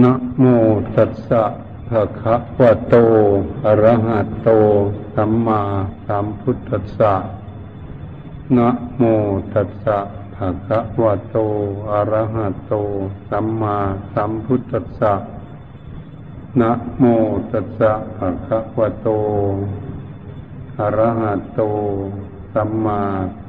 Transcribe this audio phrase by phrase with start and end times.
[0.00, 0.44] นะโม
[0.96, 1.44] ตัสสะ
[1.88, 2.94] ภะคะวะโต
[3.66, 4.48] อะระหะโต
[5.14, 5.62] สัมมา
[6.06, 7.14] สัมพุทธัสสะ
[8.56, 9.02] นะโม
[9.52, 9.98] ตัสสะ
[10.36, 11.36] ภะคะวะโต
[11.90, 12.72] อะระหะโต
[13.28, 13.76] สัมมา
[14.14, 15.14] สัมพุทธัสสะ
[16.60, 17.04] นะโม
[17.52, 19.08] ตัสสะภะคะวะโต
[20.78, 21.60] อะระหะโต
[22.54, 23.02] สัมมา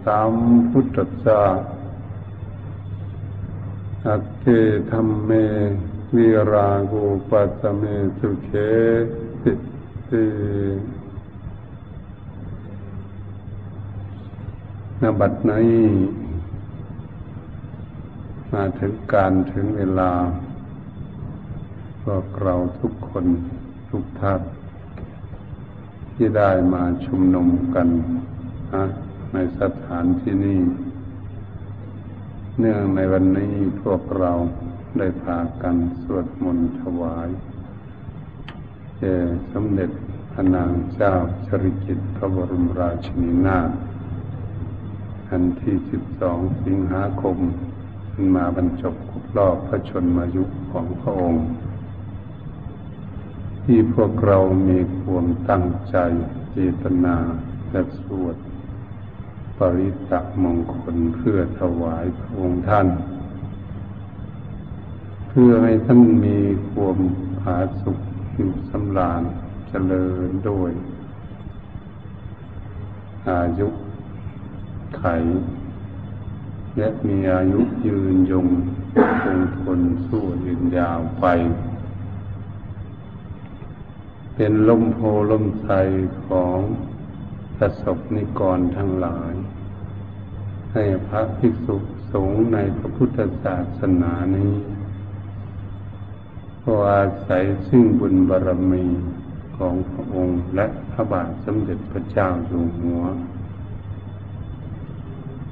[0.05, 0.33] สัม
[0.71, 1.41] พุทธัสสะ
[4.07, 4.45] อัตเต
[4.91, 5.31] ธรรมเม
[6.18, 7.84] วิรากูปัสเม
[8.20, 8.52] สุเข
[9.44, 9.52] ติ
[10.09, 10.23] ติ
[15.02, 15.88] นบัดนี้
[18.52, 20.12] มาถึงการถึงเวลา
[22.04, 23.26] พวกเราทุกคน
[23.90, 24.41] ทุกท่าน
[26.16, 27.88] ที่ได้มาชุมนุมกัน
[28.73, 28.84] นะ
[29.34, 30.59] ในสถานที่นี้
[32.59, 34.34] เนื่องในวันนี้พวกเรา
[34.97, 37.29] ได้พากันสวดมนต์ถวาย
[38.99, 39.15] แด่
[39.51, 39.91] สมเด็จ
[40.31, 41.13] พระนางเจ้า
[41.48, 43.71] ชริกิตพระบรมราชินีนาถ
[45.29, 47.37] อันที่สิบสองสิงหาคม
[48.35, 51.46] มาบรรจบครบรอบพระชนมายุของพระองค์
[53.63, 55.98] ที่พวกเรามีความตั้งใจ
[56.51, 57.15] เจตนา
[57.71, 58.35] และสวด
[59.57, 62.87] ปริตะมงคลเพื่อถวายพระองค์ท่าน
[65.38, 66.39] พื่อให้ท่านมี
[66.72, 66.97] ความ
[67.39, 67.97] ผาสุข
[68.35, 69.22] อยู่สำราญ
[69.69, 70.72] เจริญโดย
[73.29, 73.67] อายุ
[74.97, 75.03] ไข
[76.78, 78.47] และมีอายุยืนยง
[79.23, 81.25] คงทนสู้ยืนยาวไป
[84.35, 85.00] เป็นลมโพ
[85.31, 85.69] ลมใส
[86.28, 86.59] ของ
[87.57, 89.34] ประสบนิกรทั้งหลาย
[90.73, 91.75] ให้พระภิกษุ
[92.12, 94.53] สงฆ์ในพระพุทธศาสนานี้
[96.63, 98.85] ก็อาศัยซึ่งบุญบารรมี
[99.57, 103.03] ของพระองค์และพระบาทสมเด็จพระเจ้าอยู่หัว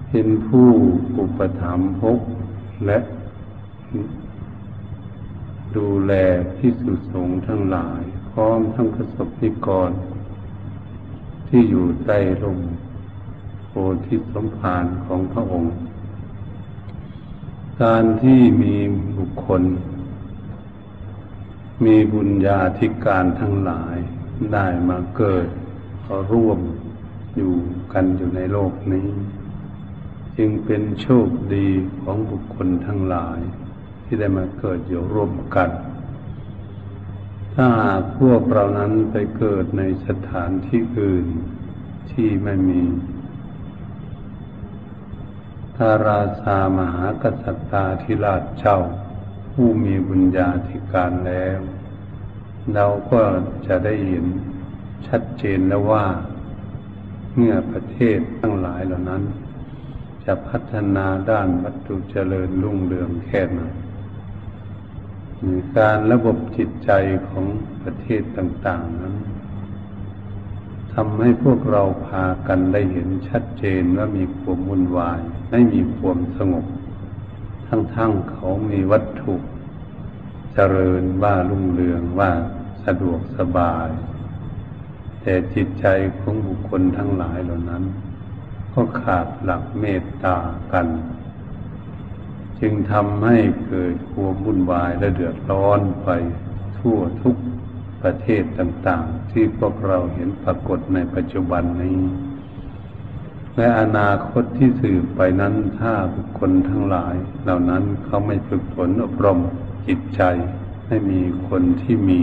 [0.10, 0.70] เป็นผู้
[1.18, 2.20] อุปถัมภก
[2.86, 2.98] และ
[5.76, 6.14] ดูแล
[6.58, 8.02] ที่สุสงทั้งหลาย
[8.32, 9.90] พร้อมทั้งประสบนิกร
[11.48, 12.60] ที่อยู่ใต้ลม
[13.68, 13.74] โพ
[14.06, 15.74] ธิสมภารของพระองค์
[17.82, 18.76] การที่มี
[19.18, 19.62] บุคคล
[21.86, 23.98] มีบุญญาธิการทั้งหลาย
[24.54, 25.48] ได้มาเกิด
[26.08, 26.60] ก็ร่วม
[27.36, 27.54] อยู่
[27.94, 29.10] กันอยู่ในโลกนี้
[30.38, 31.68] จึงเป็นโชคดี
[32.02, 33.40] ของบุคคลทั้งหลาย
[34.04, 35.70] ที่ได้มาเกิดอยู่ร่วมกัน
[37.56, 37.70] ถ้า
[38.18, 41.28] พวกเรานั้นไปเกิดในสถานที่อื่น
[42.12, 42.82] ที่ไม่มี
[45.76, 48.80] พระราชามหากษัตริย์ธิราชเจ้า
[49.52, 51.60] ผู้มีบุญญาธิการแล้ว
[52.74, 53.22] เราก็
[53.68, 54.26] จะได้เห็น
[55.08, 56.06] ชัดเจนแล้วว่า
[57.36, 59.24] เมื่อประเทศทั้งหลายเหล่านั้น
[60.26, 63.62] จะพัฒนาด้านวัตถุเจริญรุ่งเรืองแค่ไหน
[65.46, 66.92] มีการระบบจิตใจ
[67.28, 67.46] ของ
[67.84, 69.16] ประเทศต่าง ๆนั้น
[70.94, 75.20] ทำให้พวกเราพากันได้เห็นชัดเจนว่ามีความวุ่นวาย
[75.50, 76.66] ไม่มีความสงบ
[77.72, 79.36] ทั้งๆเขามีวัตถุ
[80.54, 82.32] เจริญว่ารุ่งเรืองว่า
[82.86, 83.90] สะดวกสบาย
[85.22, 85.86] แต่จิตใจ
[86.20, 87.84] ของบุคคลทั้งหลายเหล่านั้น
[88.74, 90.38] ก็ขาดหลักเมตตา
[90.72, 90.88] กัน
[92.60, 93.38] จึงทำให้
[93.68, 96.10] เกิดความวุ่นวายและเดือดร้อนไป
[96.80, 97.36] ทั่วทุก
[98.02, 102.00] ประเทศต่างๆ ที่พวกเราเห็นปรากฏในปัจจุบันนี้
[103.56, 109.40] และอนาคตที่สืบไปนั้นถ้าบุคคลทั้งหลาย เหล่านั้นเขาไม่ฝึกฝนอบรม
[109.88, 110.22] จิตใจ
[110.88, 112.20] ให้มีคนที่มี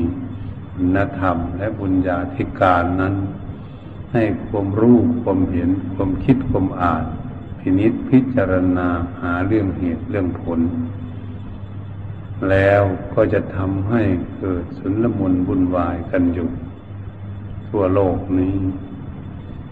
[0.75, 3.15] คุณธรรม และบุญญาธิการนั้น
[4.13, 7.05] ให้ความรู้ความเห็นความคิดความอ่าน
[7.59, 8.89] พินิษพิจารณา
[9.21, 10.61] หาเรื่องเหตุเรื่องผล
[12.51, 12.83] แล้ว
[13.15, 14.03] ก็จะทำให้
[14.39, 16.49] เกิดสุนลมุนบุญวายกันอยู่
[17.69, 18.57] ทั่วโลกนี้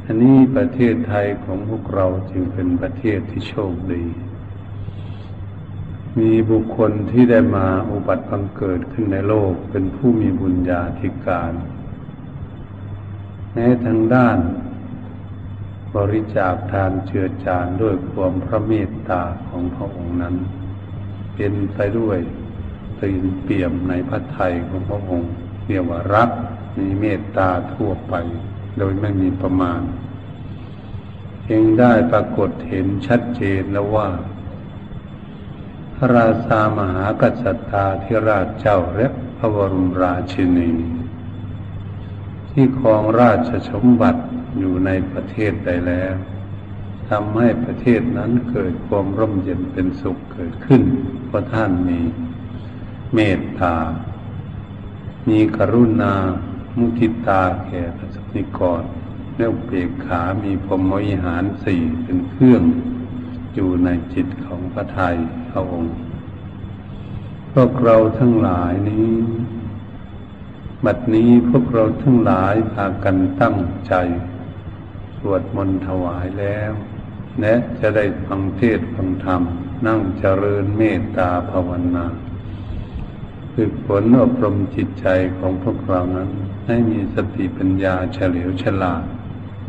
[0.09, 4.05] อันนี้ประเทศไทยของพวกเราจึงเป็นประเทศที่โชคดี
[6.19, 11.53] มีบุคคลที่ได้มาอุบัติบังเกิดขึ้นในโลกเป็นผู้มีบุญญาธิการ
[13.53, 14.39] แม้ทางด้าน
[15.97, 20.35] บริจาคทานเจือจานด้วยความพระเมตตาของพระองค์นั้น
[21.35, 22.19] เป็นไปด้วย
[23.03, 25.31] ตื่นเปี่ยมในพระทัยของพระองค์
[25.67, 26.31] เรียกว่ารัก
[26.79, 28.15] มีเมตตาทั่วไป
[28.79, 29.81] โดยไม่มีประมาณ
[31.47, 34.09] เองได้ปรากฏเห็นชัดเจนแล้วว่า
[35.95, 39.07] พระราชามหากษัตริย์ธิราชเจ้าและ
[39.37, 40.71] พระบรมราชินี
[42.51, 44.23] ที่ครองราชสมบัติ
[44.59, 46.15] อยู่ในประเทศใดแล้ว
[47.11, 50.83] ทำให้ประเทศนั้นเกิดความร่มเย็นเป็นสุขเกิดขึ้น
[51.27, 52.01] เพราะท่านมี
[53.15, 53.77] เมตตา
[55.29, 56.15] มีกรุณา
[56.79, 58.06] มุทิตาแก่ประ
[58.37, 58.83] นิกร
[59.35, 62.63] เนื้อเปกขามีพรหมวิหารสี่เป็นเครื่อง
[63.55, 65.17] อยู่ในจิตของพระไทย
[65.51, 65.95] พระองค์
[67.53, 69.13] พวกเราทั้งหลายนี้
[70.85, 73.95] บัดนี้พวกเราทั้งหลายพากันตั้งใจ
[75.19, 76.73] สวดมนต์ถวายแล้ว
[77.41, 79.43] และจะได้ฟังเทศฟังธรรม
[79.87, 82.07] นั่งเจริญเมตตาภาวนา
[83.61, 85.07] ฝึกฝนอบรมจิตใจ
[85.39, 86.31] ของพวกเรานั้น
[86.67, 89.05] ให้มีสติปัญญาเฉลียวฉลาด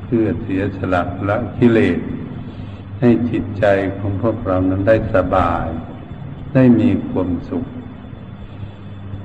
[0.04, 2.00] เพื่อเสียสละละกิเลส
[3.00, 3.66] ให้จิตใจ
[3.98, 5.66] ของพวกเรานั้นได้สบาย
[6.54, 7.66] ได้มีความสุข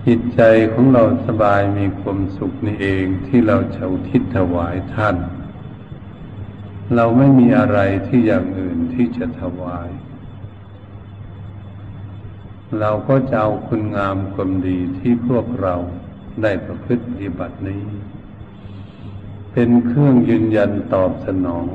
[0.07, 0.43] จิตใจ
[0.73, 5.17] ของเราสบายมีความสุขนี่เองที่เราเฉาทิศถวายท่าน
[6.97, 9.89] เราไม่มีอะไรที่อย่างอื่นที่จะถวาย
[12.81, 15.75] เราก็จะเอาคุณงามความดีที่พวกเรา
[16.43, 17.85] ได้ประพฤติปฏิบัตินี้
[19.53, 21.67] เป็นเครื่องยืนยันตอบสนอง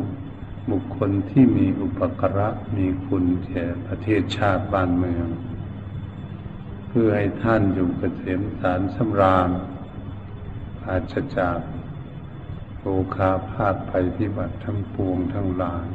[0.72, 5.28] บุคคลที่มีอุปกระมีคุณแก่ประเทศชาติบ้านเมือง
[6.88, 9.50] เพื่อให้ท่านอยู่เกษมสารสำราญ
[10.86, 11.04] อาจ
[11.38, 11.60] จาก
[12.80, 15.88] โอคาพาดภัยพิบัติทั้งปวงทั้งหลาย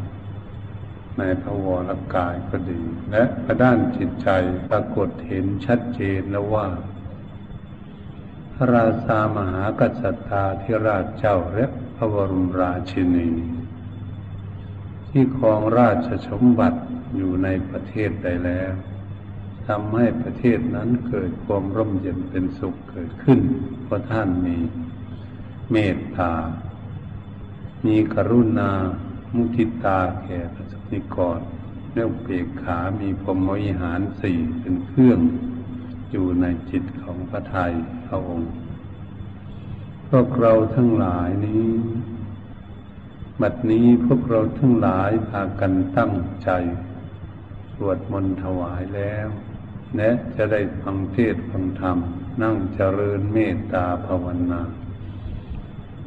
[1.19, 2.81] ในพระวรกายก็ดี
[3.11, 4.29] และประด้านจิตใจ
[4.69, 6.67] ปรากฏเห็นชัดเจนแล้วว่า
[8.55, 11.65] พระราชามหากษัตริย์ธิราชเจ้าและ
[11.97, 13.31] พระบรมราชินี
[15.11, 16.81] ที่ครองราชสมบัติ
[17.17, 18.73] อยู่ในประเทศใดแล้ว
[19.69, 23.41] ทำให้ประเทศนั้นเกิดความร่มเย็นเป็นสุขเกิดขึ้น
[23.85, 24.57] เพราะท่านมี
[25.71, 26.33] เมตตา
[27.87, 28.71] มีกรุณา
[29.35, 31.41] มุทิตาแก่ประช สนิกร
[31.93, 35.21] เนื้อเปกขามีพรมวิหารสี่เป็นเครื่อง
[36.11, 37.73] อยู่ในจิตของพระไทย
[38.07, 38.53] พระองค์
[40.09, 41.67] พวกเราทั้งหลายนี้
[43.41, 46.51] บัดนี้พวกเราทั้งหลายพากันตั้งใจ
[47.75, 49.27] สวดมนต์ถวายแล้ว
[49.97, 51.99] และจะได้ฟังเทศฟังธรรม
[52.43, 54.63] นั่งเจริญเมตตาภาวนา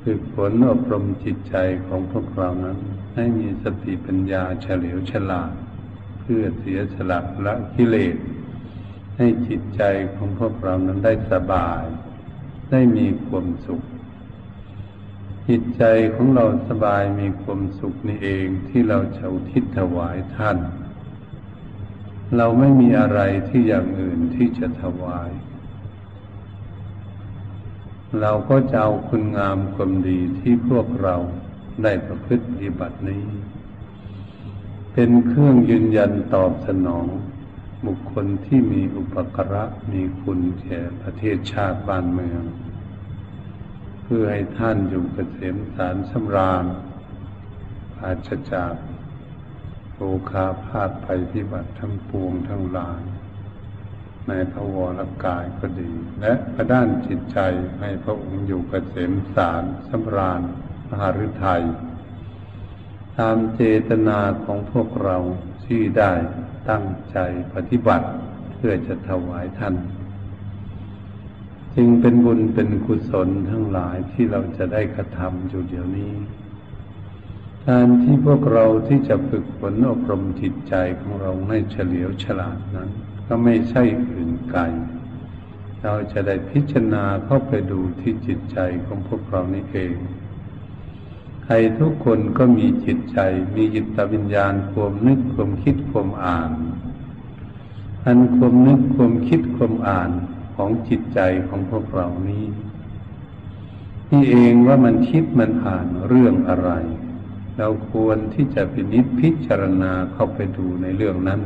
[0.02, 1.56] ฝึกฝนอบรมจิตใจ
[1.88, 2.80] ของพวกเรานั้น
[3.16, 5.54] ให้มีสติปัญญาเฉลียวฉลาด
[6.20, 8.18] เพื่อเสียสละละกิเลส
[9.18, 9.82] ให้จิตใจ
[10.16, 11.84] ของพวกเรานั้นได้สบาย
[12.72, 13.84] ได้มีความสุข
[15.50, 15.84] จิตใจ
[16.16, 20.58] ของเราสบายมีความสุขนี่เองที่เราเฉาทิศถวายท่าน
[22.38, 23.20] เราไม่มีอะไร
[23.50, 25.30] ที่อย่างอื่นที่จะถวาย
[28.22, 31.16] เราก็จะเอาคุณงามความดีที่พวกเรา
[31.84, 33.24] ได้ประพฤติปฏิบัตินี้
[34.94, 37.08] เป็นเครื่องยืนยันตอบสนอง
[37.86, 42.44] บุคคลที่มีอุปกระมีคุณแก่ประเทศชาติบ้านเมือง
[44.04, 46.66] เพื่อให้ท่านอยู่เกษมสารสำราญ
[48.02, 48.18] อาจ
[48.54, 48.74] จาก
[49.96, 50.02] โอ
[50.32, 53.02] คาพาดภัยพิบัติทั้งปวงทั้งหลาย
[54.28, 55.92] ในพระวรกายก็ดี
[56.22, 57.40] และประด้านจิตใจ
[57.80, 60.42] ให้พระองค์อยู่เกษมสารสำราญ
[61.00, 61.64] หฤทัย
[63.18, 65.18] ตามเจตนาของพวกเรา
[65.66, 66.12] ที่ได้
[66.70, 67.18] ตั้งใจ
[67.54, 68.08] ปฏิบัติ
[68.54, 69.76] เพื่อจะถวายท่าน
[71.76, 76.14] จึงเป็นบุญเป็นกุศลทั้งหลายที่เราจะได้กระทำอยู่เดี๋ยวนี้
[77.68, 82.90] การที่พวกเราที่จะฝึกฝนอบรมจิตใจของเราให้เฉลียวฉลาดนั้น
[83.28, 84.62] ก็ไม่ใช่อื่นไกล
[85.84, 89.96] เราจะได้พิจารณาเข้าไปดูที่จิตใจของพวกเรานี่เอง
[91.46, 93.20] ใครทุกคนก็มีจิตใจ
[93.56, 96.52] มีจิตวิญญาณความนึกความคิดความอ่าน
[98.06, 100.12] อันความนึกความคิดความอ่าน
[100.56, 102.46] ของจิตใจของพวกเรานี้
[104.12, 106.72] นี่เองว่ามันคิดมันอ่านเรื่องอะไร
[107.58, 111.42] เราควรที่จะพินิจพิจารณาเข้าไปดูในเรื่องนั้น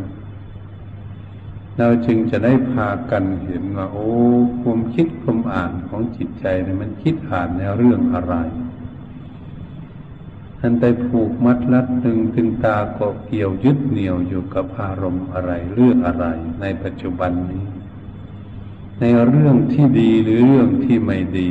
[1.77, 4.09] เราจึงจะได้พากันเห็นว่า โอ้
[4.61, 8.35] ความคิดความอ่านของจิตใจเนี่ยมันคิดอ่านในเรื่องอะไร
[10.61, 16.25] อันไปผูกมัดลัดตึงตึงตาเกาะเกี่ยวยึดเหนี่ยวอยู่กับอารมณ์อะไรเรื่องอะไร
[16.61, 17.65] ในปัจจุบันนี้
[18.99, 21.49] ในเรื่องที่ดีหรือเรื่องที่ไม่ดี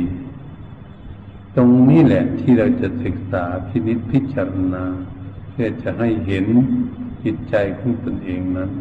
[1.55, 4.85] ตรงนี้แหละที่เราจะศึกษาพินิจพิจารณา
[5.49, 6.45] เพื่อจะให้เห็น
[7.23, 8.71] จิตใจของตนเองนั้น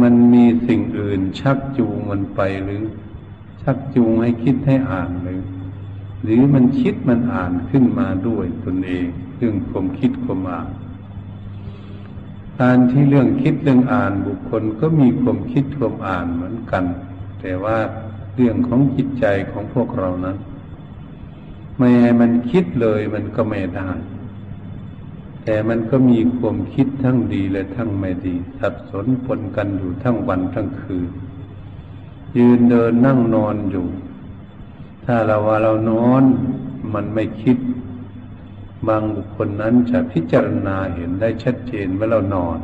[0.00, 2.82] มันมีสิ่งอื่นชักจูงมันไปหรือ
[3.62, 5.40] ชักจูงให้คิดให้อ่านหรือ
[6.28, 9.06] หรือมันคิดมันอ่านขึ้นมาด้วยตนเอง
[9.36, 10.68] เรื่องความคิดความอ่าน
[12.60, 16.84] การที่เรื่องคิดเรื่องอ่านบุคคลก็มีความคิดความอ่านเหมือนกัน
[17.40, 17.78] แต่ว่า
[18.34, 20.36] เรื่องของจิตใจของพวกเรานั้น
[21.78, 23.90] ไม่ให้มันคิดเลยมันก็ไม่ได้
[25.44, 31.10] แต่มันก็มีความคิดทั้งดีและทั้งไม่ดี สับสนปนกันอยู่ทั้งวันทั้งคืน
[32.38, 33.86] ยืนเดินนั่งนอนอยู่
[35.06, 36.22] ถ้าเราว่าเรานอน
[36.94, 37.58] มันไม่คิด
[38.88, 42.58] บางบุคคลนั้นจะพิจารณาเห็นได้ชัดเจนว่าเรานอน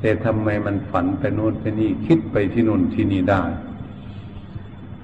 [0.00, 3.42] แต่ทำไมมันฝันไปโน่นไปนี่คิดไปที่นู่นที่นี่ได้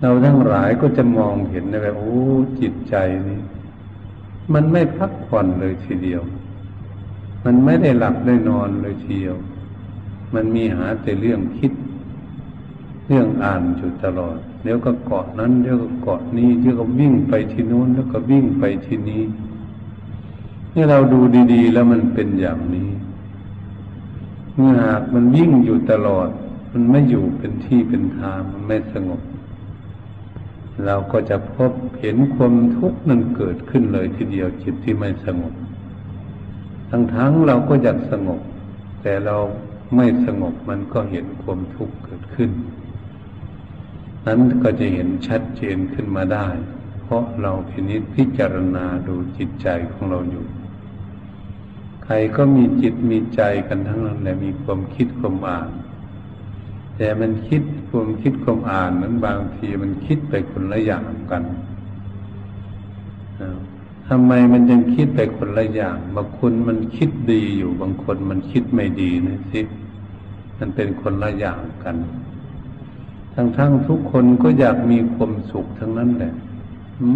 [0.00, 2.18] เราทั้งหลายก็จะมองเห็นได้ว่าโอ้
[2.60, 2.94] จิตใจ
[3.28, 3.40] นี้
[4.54, 6.22] มันไม่พักผ่อนเลยทีเดียว
[7.44, 9.36] มันไม่ได้หลับได้นอนเลยทีเดียว
[10.34, 11.72] มันมีหาแต่เรื่องคิด
[13.06, 19.22] เรื่องอ่านอยู่ตลอด เดี๋ยวก็เกาะนั้นเดี๋ยวก็เกาะนี้เดี๋ยวก็วิ่งไปที่โน้นแล้วก็วิ่งไปที่นี้
[20.74, 21.20] นี่เราดู
[21.52, 22.90] ดีๆ แล้วมันเป็นอย่างนี้
[24.54, 26.28] เมื่อหากมันวิ่งอยู่ตลอด
[26.72, 29.20] มันไม่อยู่เป็นที่เป็นทางมันไม่สงบ
[30.86, 35.54] เราก็จะพบเห็นความทุกข์นั้นเกิดขึ้นเลยทีเดียวจิตที่ไม่สงบ
[36.90, 38.40] ทั้งทั้งเราก็อยากสงบ
[39.02, 39.36] แต่เรา
[39.96, 42.50] ไม่สงบมันก็เห็นความทุกข์เกิดขึ้น
[44.26, 46.46] นั้นก็จะเห็นชัดเจนขึ้นมาได้
[47.02, 50.44] เพราะเราพินิจพิจารณาดูจิตใจของเราอยู่
[52.04, 55.68] ใครก็มีจิตมีใจกันทั้งนั้นแหละมีความคิดความอ่าน
[56.96, 61.44] แต่มันคิดความคิดความอ่านนั้นบางทีมันคิดไปคนละอย่างกัน
[64.08, 69.60] ทำไมมันยังคิดไปคนละอย่าง บางคนมันคิดดีอยู่ บางคนมันคิดไม่ดีนะสิ
[70.58, 71.96] มันเป็นคนละอย่างกัน
[73.34, 76.32] ทั้งๆททุกคนก็อยากมีความสุขทั้งนั้นแหละ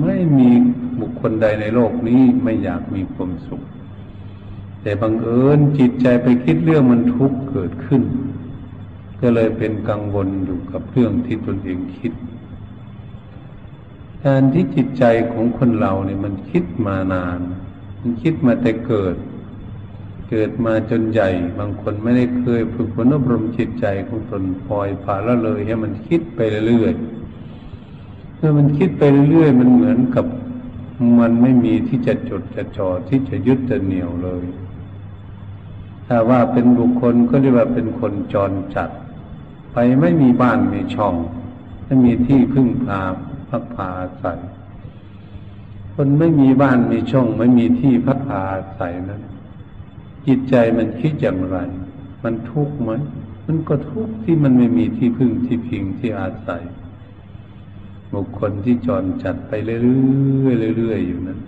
[0.02, 0.50] ไม่มี
[1.00, 3.62] บุคคลใดในโลกนี้ไม่อยากมีความสุข
[4.82, 8.02] แต่บังเอิญจิตใจไปคิดเรื่องมันทุกข์เกิดขึ้น
[9.20, 12.12] ก็เลยเป็นกังวลอยู่กับเรื่องที่ตนเองคิด
[14.24, 17.40] การที่จิตใจของคนเราเนี่ยมันคิดมานาน
[18.00, 19.16] มันคิดมาแต่เกิด
[20.28, 21.28] เกิดมาจนใหญ่
[21.58, 30.26] บางคนไม่ได้เคยฝึกฝนอบรมจิตใจของตนปล่อยผ่าละเลยให้มันคิดไปเรื่อยๆเมื่อมันคิดไปเรื่อยๆมันเหมือนกับ
[31.20, 34.44] มันไม่มีที่จะจดจะจ่อที่จะยึดจะเหนี่ยวเลย
[36.06, 38.90] ถ้าว่าเป็นบุคคลก็เรียกว่าเป็นคนจรจัด
[39.72, 41.14] ไปไม่มีบ้านมีช่อง
[41.86, 43.00] ไม่มีที่พึ่งพา
[43.50, 44.40] พักผาอาศัย
[45.94, 49.22] คนไม่มีบ้านมีช่อง ไม่มีที่พักผาอาศัยนั้น
[50.26, 51.56] จิตใจมันคิดอย่างไร
[52.24, 52.90] มันทุกข์ไหม
[53.46, 56.62] มันก็ทุกข์ที่มันไม่มีที่พึ่งที่พิงที่อาศัย
[58.12, 59.76] บุคคลที่จรจัดไปเรื่
[60.68, 61.40] อยๆเรื่อยๆอยู่นั้น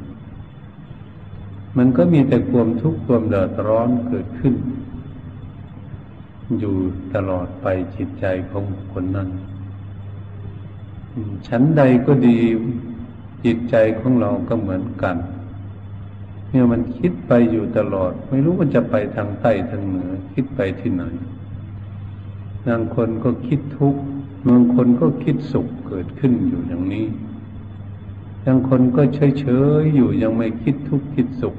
[1.76, 4.54] มันก็มีแต่ความทุกข์ความเดือดร้อนเกิดขึ้น
[6.58, 6.76] อยู่
[7.14, 7.66] ตลอดไป
[7.96, 9.28] จิตใจของคนนั้น
[11.48, 12.38] ชั้นใดก็ดี
[13.44, 15.16] จิตใจของเราก็เหมือนกัน
[16.48, 21.02] เมื่อมันคิดไปอยู่ตลอด ไม่รู้มันจะไปทางใต้ทางเหนือ คิดไปที่ไหน
[22.66, 24.00] บางคนก็คิดทุกข์
[24.48, 27.06] บางคนก็คิดสุขเกิดขึ้นอยู่อย่างนี้
[28.44, 29.46] บางคนก็เฉยเฉ
[29.80, 31.54] ยอยู่ยังไม่คิดทุกข์คิดสุข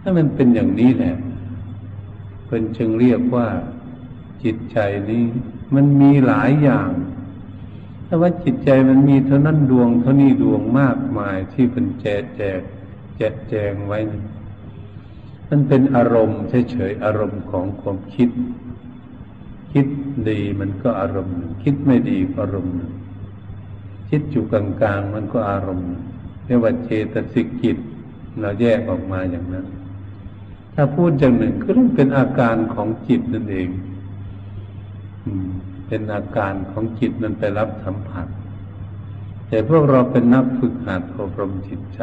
[0.00, 1.16] ถ้ามันเป็นอย่างนี้แหละ
[2.46, 3.48] เป็นจึงเรียกว่า
[4.44, 4.78] จิตใจ
[5.10, 5.24] นี้
[5.74, 6.90] มันมีหลายอย่าง
[8.06, 12.60] ถ้าว่าจิตใจมันมีเท่านั้นดวงเท่านี้ดวงมากมายที่เป็นแจกแจก
[13.22, 13.98] จกแจงไว้
[15.50, 18.30] มันเป็นอารมณ์เฉยๆอารมณ์ของความคิด
[19.72, 19.86] คิด
[20.28, 22.74] ดีมันก็อารมณ์ คิดไม่ดีก็อารมณ์
[24.10, 25.92] คิดอยู่กลางๆมันก็อารมณ์
[26.44, 27.78] เรียกว่าเจตสิกจิต
[28.40, 29.66] เราแยกออกมาอย่างนั้น
[30.74, 33.68] ถ้าพูดอย่างหนึ่งก็ต้องเป็นอาการของจิตนั่นเอง
[35.24, 35.48] อืม
[35.86, 38.26] เป็นอาการของจิตมันไปรับสัมผัส
[39.48, 42.02] แต่พวกเราเป็นนักฝึกหัดอบรมจิตใจ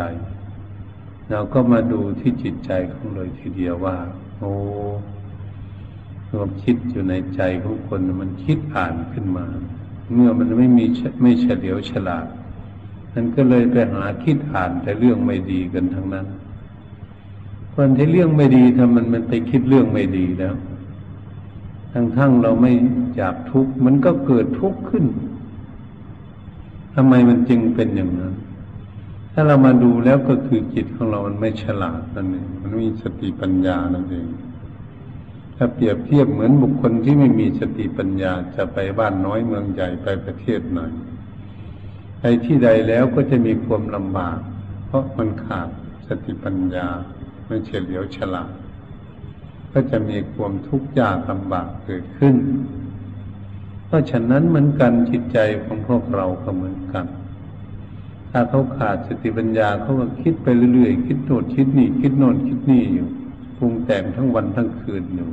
[1.29, 3.97] เราก็มาดูที่จิตใจของเลยทีเดียวว่า
[4.37, 4.51] โอ้
[6.29, 9.45] ความคิดอยู่ในใจของคนมันคิดอ่านขึ้นมา
[10.13, 10.85] เมื่อมันไม่มี
[11.21, 12.27] ไม่เฉลียวฉลาด
[13.13, 16.27] มันก็เลยไปหาคิดอ่านแต่เรื่องไม่ดีกันทั้งนั้น
[17.73, 20.55] คนที่เรื่องไม่ดีทำมันมันไปคิดเรื่องไม่ดีแล้ว
[21.93, 22.71] ทั้งทั้งเราไม่
[23.17, 25.05] อยากทุกข์มันก็เกิดทุกข์ขึ้น
[26.95, 28.33] ทำไมมันจึงเป็นอย่างนั้น
[29.41, 34.27] ถ้าเรามาดูแล้วก็คือจิตของเรามันไม่ฉลาดนั่นเองมันมีสติปัญญานั่นเอง
[35.55, 40.79] ถ้าเปรียบเทียบเหมือนบุคคลที่ไม่มีสติปัญญาจะไปบ้านน้อยเมืองใหญ่ไปประเทศไหน
[42.19, 44.39] ไปที่ใดแล้วก็จะมีความลำบาก
[44.85, 45.69] เพราะมันขาด
[46.07, 46.87] สติปัญญา
[47.47, 48.51] ไม่เฉลียวฉลาด
[49.71, 52.35] ก็จะมีความทุกข์ยากลำบากเกิดขึ้น
[53.85, 57.07] เพราะฉะนั้นเหมือนกันจิตใจของพวกเราก็เหมือนกัน
[58.31, 63.07] ถ้าเขาขาดสติปัญญาเขาก็คิดไปเรื่อยๆ คิดโน่นคิดนี่ คิดโน่นคิดนี่อยู่
[63.57, 65.29] ปรุงแต่งทั้งวันทั้งคืนอยู่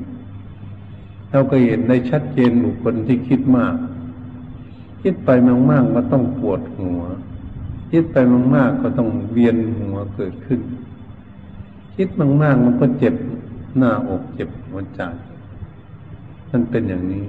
[1.30, 3.74] เราก็เห็นได้ชัดเจนบุคคลที่คิดมาก
[5.02, 5.30] คิดไป
[5.70, 7.00] มากๆก็ต้องปวดหัว
[7.90, 8.16] คิดไป
[8.54, 10.60] มากๆก็ต้องเวียนหัวเกิดขึ้น
[11.96, 12.08] คิด
[12.42, 13.14] มากๆมันก็เจ็บ
[13.76, 15.00] หน้าอกเจ็บหัวใจ
[16.50, 17.26] มันเป็นอย่างนี้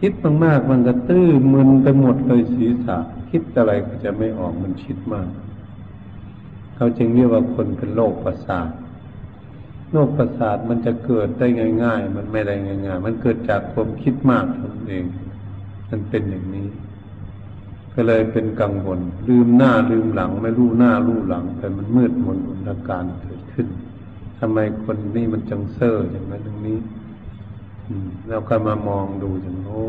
[0.00, 0.12] คิด
[0.44, 2.98] มากๆมันก็ตื้อมึนไปหมดเลยศีรษะ
[3.30, 5.28] คิดอะไรก็จะไม่ออกมันคิดมาก
[6.74, 8.70] เขาจึงเรียกว่าคนเป็นโรคประสาท
[9.92, 11.46] โรคประสาทมันจะเกิดได้
[11.84, 15.04] ง่าย ๆ มันไม่ได้ง่ายๆมันเกิดจากความคิดมากนั่นเอง
[15.90, 16.66] มันเป็นอย่างนี้
[17.94, 23.66] ก็เลยเป็นกังวลลืมหน้าลืมหลัง ไม่รู้หน้ารู้หลัง แต่มันมืดมนอุนการเกิดขึ้น
[24.38, 26.78] ทำไมคนนี้มันจังเซอร์อย่างนั้นตรงนี้
[28.28, 29.84] เราก็มามองดูอย่างโอ้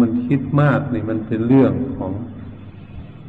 [0.00, 2.12] มันคิดมากนี่มันเป็นเรื่องของ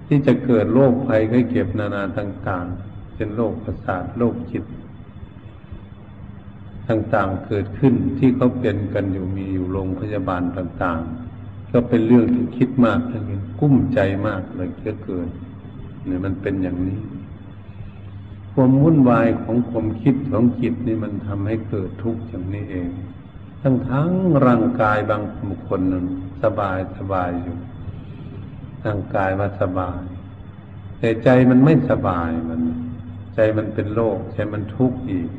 [0.07, 4.63] ที่จะเกิดโรคภัยไข้เก็บนานาต่างๆ เป็นโรคประสาทโรคจิต
[6.89, 15.27] ต่างๆ เกิดขึ้นที่เขาเป็นกันอยู่มีอยู่โรงพยาบาลต่างๆ ก็เป็นเรื่องที่คิดมากทั้งนี้กุ้มใจมากเลยเยอะเกิน
[16.05, 16.99] เนี่ยมันเป็นอย่างนี้
[18.53, 22.89] ความวุ่นวายของความคิดของจิตนี่มันทำให้เกิดทุกข์อย่างนี้เอง
[23.61, 24.09] ทั้งทั้ง
[24.45, 26.05] ร่างกายบางบุคคลนั้น
[26.43, 27.57] สบายสบายอยู่
[28.85, 30.01] ร่างกายว่าสบาย
[30.99, 32.61] แต่ใจมันไม่สบายมัน
[33.35, 35.29] ใจมันเป็นโรคใจมันทุกข์อีก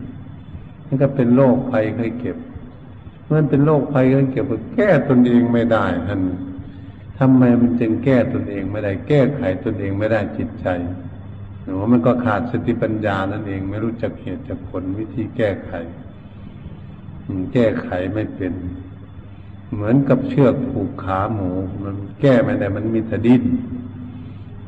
[0.86, 2.36] นี่ก็เป็นโรคภัยไข้เก็บ
[3.26, 6.20] เมื่อเป็นโรคภัยไข้เก็บก็แก้ตนเองไม่ได้ท่าน
[7.18, 10.66] ทำไมมันจึงแก้ตนเองไม่ได้ แก้ไขตนเองไม่ได้จิตใจ
[11.62, 15.72] หรือว่ามันก็ขาดสติปัญญานั่นเอง ไม่รู้จักเหตุจักผลวิธีแก้ไข
[17.52, 18.52] แก้ไขไม่เป็น
[19.72, 21.50] เหมือนกับเชือกผูกขาหมู
[21.84, 23.44] มันแก้ไม่ได้มันมีแต่ดิ้น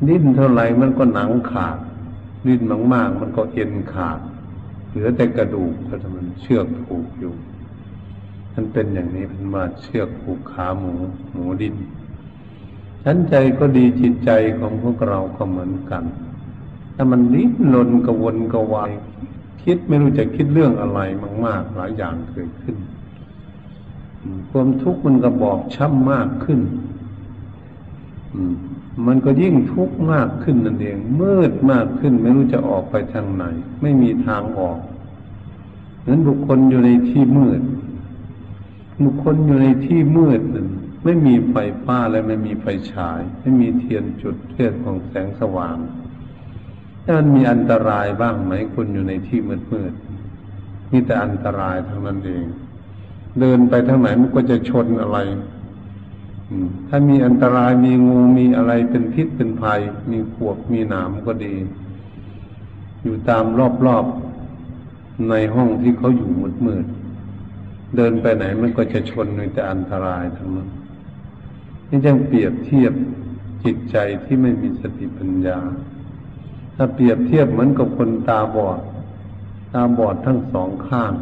[0.07, 1.77] ดิ้นเท่าไหร่มันก็หนังขาด
[2.47, 2.61] ดิ้น
[2.93, 4.19] มากๆ มันก็เอ็นขาด
[4.89, 7.33] เหลือแต่กระดูกก็ทำมันเชือกผูกอยู่
[8.53, 10.93] มันเป็นอย่างนี้เป็นมาเชือกผูกขาหมู
[11.31, 11.75] หมูดิ้น
[13.03, 16.03] ชั้นใจก็ดีจิตใจของพวกเราก็เหมือนกัน
[16.95, 18.91] ถ้ามันนิดลนกระวนกระวาย
[19.63, 20.99] คิดไม่รู้จะคิดเรื่องอะไร
[21.45, 22.75] มาก ๆ หลายอย่างเกิดขึ้น
[24.51, 26.59] ความทุกข์มันก็บอกช้ำมากขึ้น
[29.07, 33.43] มันก็ยิ่งทุกข์มากขึ้นนั่นเองมืดมากขึ้น ไม่รู้จะออกไปทางไหน
[33.81, 34.79] ไม่มีทางออก
[36.01, 37.61] เหมือนบุคคลอยู่ในที่มืด
[39.03, 40.67] บุคคลอยู่ในที่มืดนั่น
[41.03, 45.77] ไม่มีไฟฟ้าและไม่มีไฟฉาย ไม่มีเทียนจุดเทียนของแสงสว่าง
[47.17, 49.93] มันมีอันตรายบ้างไหมคุณอยู่ในที่มืดมืด
[50.91, 52.45] มีแต่อันตรายทั้งนั้นเอง
[53.39, 55.17] เดินไปทางไหนมันก็จะชนอะไร
[56.87, 59.79] ถ้ามีอันตรายมีงูมีอะไรเป็นพิษเป็นภัย
[60.11, 61.55] มีขวกมีหนามก็ดี
[63.03, 63.45] อยู่ตาม
[63.85, 66.29] รอบๆในห้องที่เขาอยู่
[66.65, 70.69] มืดๆเดินไปไหนมันก็จะชนมีแต่อันตรายทั้งนั้น
[71.87, 72.93] นี่จึงเปรียบเทียบ
[73.63, 75.59] จิตใจที่ไม่มีสติปัญญา
[76.75, 78.79] ถ้าเปรียบเทียบเหมือนกับคนตาบอด
[79.73, 81.13] ตาบอดทั้งสองข้าง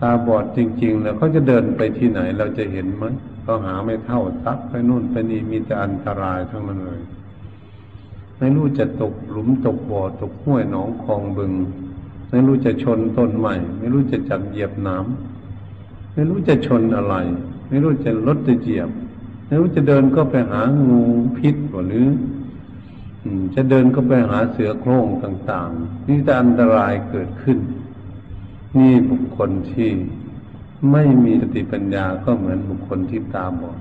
[0.00, 3.04] ตาบอดจริงๆแล้วเขาจะเดินไปที่ไหนเราจะเห็นไหม
[3.42, 7.00] เขาหาไม่เท่าซักไปนู่นไปนี่มีแต่อันตรายทั้งนั้นเลย
[8.38, 11.52] ไม่รู้จะตกหลุมตกบ่อตกห้วยหนองคลองบึง
[12.30, 17.14] ไม่รู้จะชนต้นใหม่ ไม่รู้จะจับเหยียบน้ำไม่รู้จะชนอะไร
[17.68, 18.90] ไม่รู้จะลดจะเหยียบ
[19.46, 21.02] ไม่รู้จะเดินก็ไปหางู
[21.36, 21.56] พิษ
[21.86, 22.06] หรือ
[23.54, 27.58] จะเดินก็ไปหาเสือโคร่งต่าง ๆ นี่จะอันตรายเกิดขึ้น
[28.78, 29.90] นี่บุคคลที่
[30.92, 33.78] ไม่มีสติปัญญาก็เหมือนบุคคลที่ตาบอด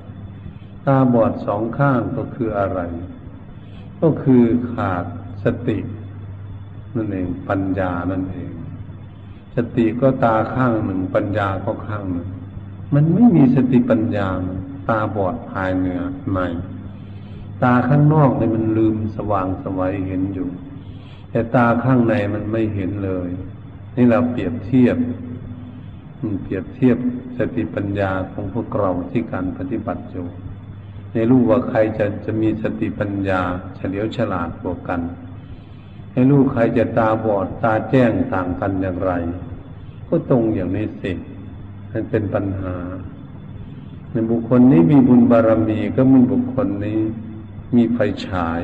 [0.85, 2.79] ตาบอดสองข้างก็คืออะไร
[4.01, 5.05] ก็คือขาด
[5.43, 5.77] สติ
[6.95, 8.51] นั่นเองปัญญานั่นเอง
[9.55, 12.29] สติก็ตาข้างหนึ่งปัญญาก็ข้างหนึ่ง
[12.93, 14.27] มันไม่มีสติปัญญา
[14.89, 16.01] ตาบอดภายเหนือ
[16.33, 16.39] ใน
[17.63, 20.49] ตาข้างนอกเนี่ยมันลืมสว่างสวัยเห็นอยู่
[21.29, 23.29] แต่ตาข้างในมันไม่เห็นเลย
[23.95, 24.97] นี่เราเปรียบเทียบ
[26.43, 26.97] เปรียบเทียบ
[27.37, 30.27] สติปัญญาของพวกเราที่การปฏิบัติอยู่
[31.11, 33.41] ในรู้ว่าใครจะจะมีสติปัญญา
[33.75, 35.01] เฉลียวฉลาดกว่ากัน
[36.11, 39.11] ให้รู้ใครจะตาบอดตาแจ้งต่างกันอย่างไร
[40.07, 41.11] ก็ตรงอย่างนี้สิ
[41.91, 42.75] มันเป็นปัญหา
[44.11, 46.99] ในบุคคลนี้มีบุญบารมีก็มันบุคคลนี้
[47.75, 48.61] มีไฟฉาย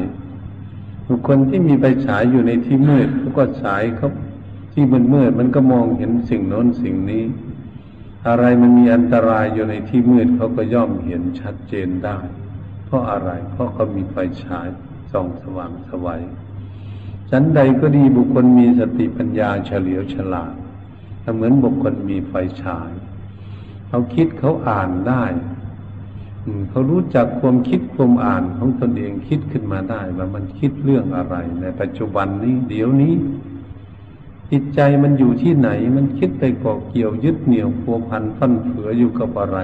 [1.07, 4.09] บุคคลที่มีไฟฉายอยู่ในที่มืดเขาก็ฉายเขา
[4.73, 7.23] ที่มันมืดมันก็มองเห็นสิ่งโน้นสิ่งนี้
[8.27, 12.17] อะไรมันมีอันตรายอยู่ในที่มืดเขาก็ย่อมเห็นชัดเจนได้
[12.85, 14.67] เพราะอะไร เพราะเขามีไฟฉาย
[15.11, 16.21] ส่องสว่างสวัย
[17.29, 20.53] ฉันใดก็ดีบุคคลมีสติปัญญาเฉลียวฉลาด
[21.35, 22.91] เหมือนบุคคลมีไฟฉาย
[23.87, 25.23] เขาคิดเขาอ่านได้
[26.69, 33.13] เขารู้จักความคิดความอ่านของตนเองคิดขึ้นมาได้ ว่ามันคิดเรื่องอะไร ในปัจจุบันนี้ เดี๋ยวนี้
[34.51, 39.57] จิตใจมันอยู่ที่ไหน มันคิดไปเกาะเกี่ยวยึดเหนี่ยวพัวพันฟันเฟืออยู่กับอะไร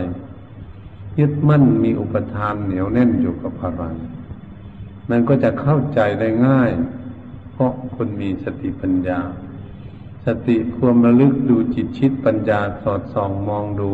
[1.19, 3.83] ยึดมั่นมีอุปทานเหนียวแน่นอยู่กับอะไร
[5.09, 6.69] มันก็จะเข้าใจได้ง่าย
[7.51, 9.19] เพราะคนมีสติปัญญา
[10.25, 13.91] สติความระลึกดูจิตชิดปัญญาสอดส่องมองดู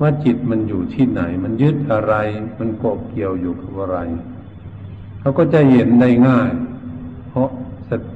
[0.00, 2.14] ว่าจิตมันอยู่ที่ไหน มันยึดอะไร
[2.58, 3.98] มันเกาะเกี่ยวอยู่กับอะไร
[5.20, 6.50] เขาก็จะเห็นได้ง่าย
[7.28, 7.48] เพราะ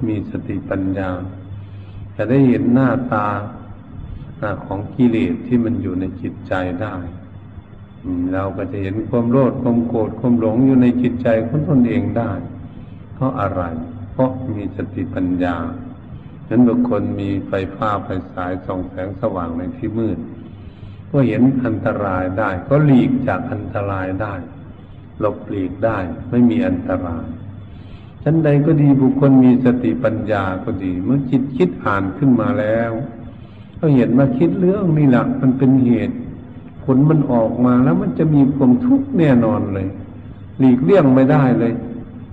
[0.06, 1.10] มีสติปัญญา
[2.16, 3.26] จะได้เห็นหน้าตา
[4.66, 6.96] ของกิเลสที่มันอยู่ในจิตใจได้
[8.34, 12.32] เราก็จะเห็นความโลภความโกรธความหลงอยู่ในจิตใจของตนเองได้
[13.14, 13.62] เพราะอะไร
[14.12, 15.56] เพราะมีสติปัญญา
[16.46, 20.18] ฉะนั้นบุคคลมีไฟฟ้าไฟสายส่องแสงสว่างในที่มืด
[21.10, 24.34] ก็เห็นอันตรายได้ ก็หลีกจากอันตรายได้
[25.20, 25.98] หลบหลีกได้
[26.30, 27.24] ไม่มีอันตราย
[28.26, 32.90] ชั้นใดก็ดีบุคคลมีสติปัญญาก็ดี เมื่อจิตคิดอ่านขึ้นมาแล้ว
[33.78, 36.16] ก็เห็นว่าคิดเรื่องนี่แหละมันเป็นเหตุ
[36.84, 39.88] ผลมันออกมาแล้วมันจะมีความทุกข์แน่นอนเลย
[40.58, 41.74] หลีกเลี่ยงไม่ได้เลย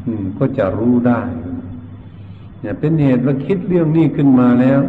[0.05, 1.21] อืม ก็จะรู้ได้
[2.61, 4.79] เนี่ยเป็นเหตุว่าคิดเรื่องนี้ขึ้นมาแล้ว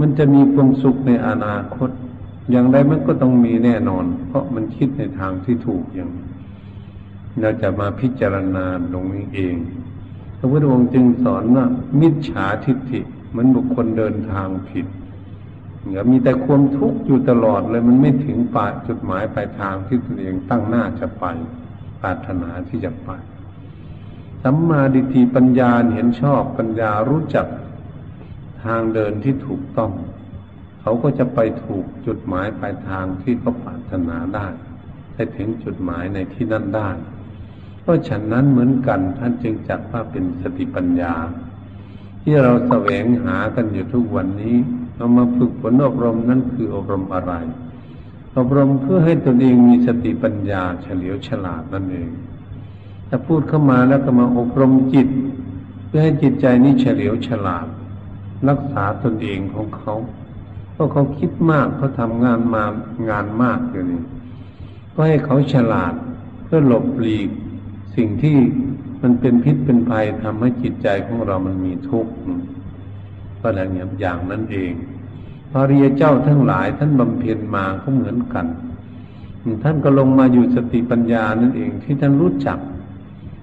[0.00, 1.90] มันจะมีความสุขในอนาคต
[2.50, 6.10] อย่างไรมันก็ต้องมีแน่นอน เพราะมันคิดในทางที่ถูกอย่าง
[7.40, 9.56] เราจะมาพิจารณาตรงนี้เอง
[10.38, 11.64] พระพุทธองค์จึงสอนว่า
[12.00, 13.00] มิจฉาทิฏฐิ
[13.36, 14.86] มันบุคคลเดินทางผิด
[15.84, 21.24] เนี่ยมีแต่ความทุกข์อยู่ตลอดเลยมันไม่ถึงปลายจุดหมายปลายทางที่ตัวเองตั้งหน้าจะไป
[22.00, 23.10] ปรารถนาที่จะไป
[24.42, 27.46] สัมมาดิฏฐิปัญญาเห็นชอบปัญญารู้จัก
[28.64, 29.92] ทางเดินที่ถูกต้อง
[30.80, 34.46] เขาก็จะไปถูกจุดหมายปลายทางที่เขาปรารถนาได้
[35.14, 36.90] ให้ถึงจุดหมายในที่นั่นได้
[37.88, 41.14] เพราะฉะนั้นเหมือนกัน ท่านจึงจัดว่าเป็นสติปัญญา
[42.22, 44.56] ที่เราแสวงหากันอยู่ทุกวันนี้
[44.96, 47.32] เรามาฝึกฝนอบรมนั่นคืออบรมอะไร
[48.36, 52.08] อบรมเพื่อให้ตนเองมีสติปัญญาเฉลียวฉลาดนั่นเอง
[53.08, 55.08] ถ้าพูดเข้ามาแล้วก็มาอบรมจิต
[55.86, 57.66] เพื่อให้จิตใจนี้เฉลียวฉลาด
[58.48, 59.94] รักษาตนเองของเขา
[60.72, 62.64] เพราะเขาคิดมากเขาทำงานมา
[63.10, 64.02] งานมากอยู่นี่
[64.94, 65.94] ก็ให้เขาฉลาด
[66.44, 67.30] เพื่อหลบหลีก
[67.96, 68.36] สิ่งที่
[69.02, 72.12] มันเป็นพิษเป็นภัยทำให้จิตใจของเรามันมีทุกข์
[73.40, 74.72] ก็แล้วเนี่ยอย่างนั้นเอง
[75.50, 78.46] พระริยเจ้าทั้งหลาย ท่านบำเพ็ญมาก็เหมือนกัน
[79.64, 82.58] ท่านก็ลงมาอยู่สติปัญญานั่นเองที่ท่านรู้จัก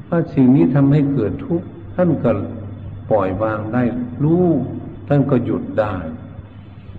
[0.09, 2.31] ว่าสิ่งนี้ทำให้เกิดทุกข์ท่านก็
[3.11, 3.83] ปล่อยวางได้
[4.23, 4.45] รู้
[5.07, 5.95] ท่านก็หยุดได้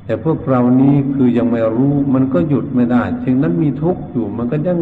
[0.04, 4.78] แต่พวกเรานี้คือยังไม่รู้ มันก็หยุดไม่ได้สิ่งนั้นมีทุกข์อยู่มันก็ยัง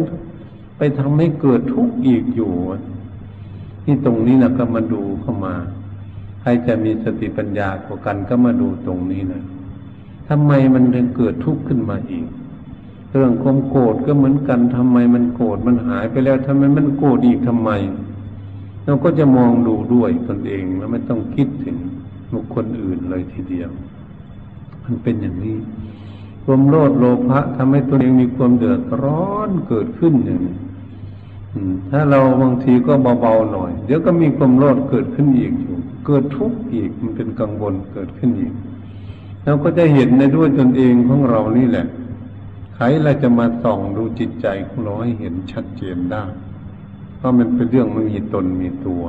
[0.77, 2.53] ไปทำให้เกิดทุกข์อีกอยู่
[3.83, 5.55] ที่ตรงนี้นะก็มาดูเข้ามา
[6.41, 9.43] ใครจะมีสติปัญญากว่ากันก็มาดูตรงนี้นะ
[10.29, 12.25] ทำไมมันถึงเกิดทุกข์ขึ้นมาอีก
[13.09, 17.69] เรื่องความโกรธก็เหมือนกันทำไมมันโกรธมันหายไปแล้วทำไมมันโกรธอีกทำไม
[18.85, 21.77] เราก็จะมองดูด้วยตนเองแล้วไม่ต้องคิดถึง
[22.33, 23.69] บุคคลอื่นเลยทีเดียว
[24.83, 25.57] มันเป็นอย่างนี้
[26.45, 30.57] ความโลภโลภะทำให้ตัวเองมีความเดือดร้อนเกิดขึ้นอย่างนี้
[31.91, 38.53] ถ้าเราบางทีก็เบาๆหน่อย เดี๋ยวก็มีความโลภเกิดขึ้นอีกอยู่เกิดทุกข์อีกมันเป็นกังวลเกิดขึ้นอีก
[39.43, 41.85] เราก็จะเห็นในด้วยตนเองของเรานี่แหละ
[42.75, 46.23] ใครเราจะมาส่องดูจิตใจของเราให้เห็นชัดเจนได้
[47.17, 49.03] เพราะมันเป็นเรื่องไม่มีตนมีตัว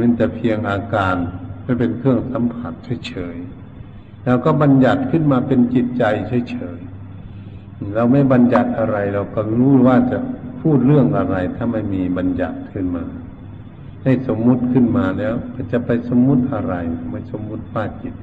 [0.00, 1.16] มันจะเพียงอาการ
[1.62, 2.72] ไม่เป็นเครื่องสัมผัส
[3.08, 3.63] เฉยๆ
[4.24, 6.04] แล้วก็บัญญัติขึ้นมาเป็นจิตใจ
[6.50, 10.18] เฉยๆ เราไม่บัญญัติอะไร เราก็รู้ว่าจะ
[10.60, 13.04] พูดเรื่องอะไร ถ้าไม่มีบัญญัติขึ้นมา
[14.04, 15.34] ให้สมมุติขึ้นมาแล้ว
[15.72, 16.74] จะไปสมมุติอะไร
[17.10, 18.14] ไม่สมมุติป้าจิต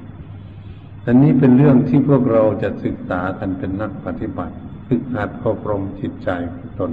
[1.06, 4.54] อันนี้เป็นเรื่องที่พวกเราจะศึกษากันเป็นนักปฏิบัติ
[4.86, 6.92] ฝึกหัดอบรมจิตใจของตน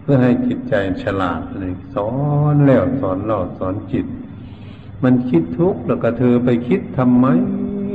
[0.00, 2.10] เพื่อให้จิตใจฉลาดเลยสอ
[2.52, 4.06] นแล้วสอนเล่าสอนจิต
[5.04, 7.26] มันคิดทุกข์แล้วก็เธอไปคิดทำไม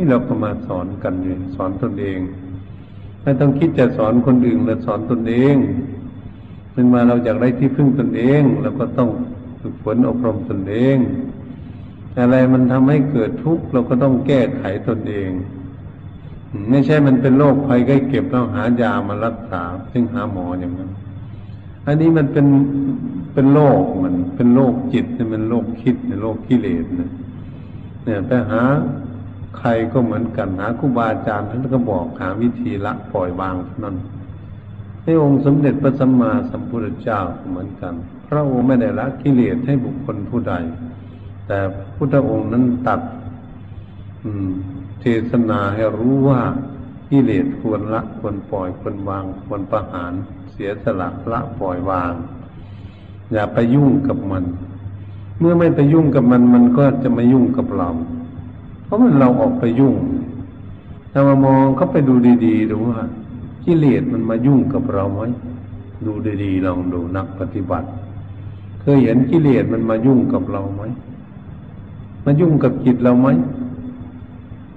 [0.10, 2.20] เราก็มาสอนกันอยู่สอนตนเอง
[3.22, 5.56] ไม่ต้องคิดจะสอนคนอื่นเราสอนตนเอง
[6.74, 9.10] เป็นมาเราอยากได้ที่พึ่งตนเองเราก็ต้อง
[9.62, 10.98] ฝึกฝนอบรมตนเอง
[12.20, 15.32] อะไรมันทำให้เกิดทุกข์เราก็ต้องแก้ไขตนเอง
[16.70, 20.92] ไม่ใช่มันเป็นโรคภัยใกล้เก็บแล้วหายามารักษา ซึ่งหาหมออย่างนั้น
[21.86, 22.48] อันนี้มันเป็น
[23.34, 27.10] เป็นโรคมัน เป็นโรคจิตเนี่ยมันโรคคิดเนี่ยโรคกิเลสเนี่ย
[28.04, 28.64] เนี่ยไปหา
[29.58, 33.96] ใครก็เหมือนกันหาครูบาอาจารย์ท่านก็บอกหาวิธีละปล่อยวางนั้น
[35.04, 37.94] ในองค์สมเด็จพระสัมมาสัมพุทธเจ้าเหมือนกัน
[38.28, 40.54] พระองค์ไม่ได้ละกิเลสให้บุคคลผู้ใด
[41.48, 41.60] แต่
[41.96, 43.02] พุทธองค์นั้นตัด
[44.24, 44.52] อืม
[45.00, 46.42] เทศนาให้รู้ว่า
[47.10, 50.14] กิเลสควรละควรปล่อยควรวางควรประหาร
[50.52, 52.14] เสียสละละปล่อยวาง
[53.34, 54.44] อย่าไปยุ่งกับมัน
[55.40, 57.90] เมื่อไม่ไปยุ่งกับมันมันก็จะไม่ยุ่งกับเรา
[58.86, 59.96] เพราะมันเราออกไปยุ่ง
[61.12, 62.14] ถ้ามามองเข้าไปดู
[62.46, 63.00] ดีๆดูว่า
[63.66, 65.22] กิเลสมันมายุ่งกับเราไหม
[66.06, 67.88] ดูดีๆลองดูนักปฏิบัติ
[68.82, 70.84] เคยเห็นกิเลสมันมายุ่งกับเราไหม
[72.26, 73.28] มายุ่งกับจิตเราไหม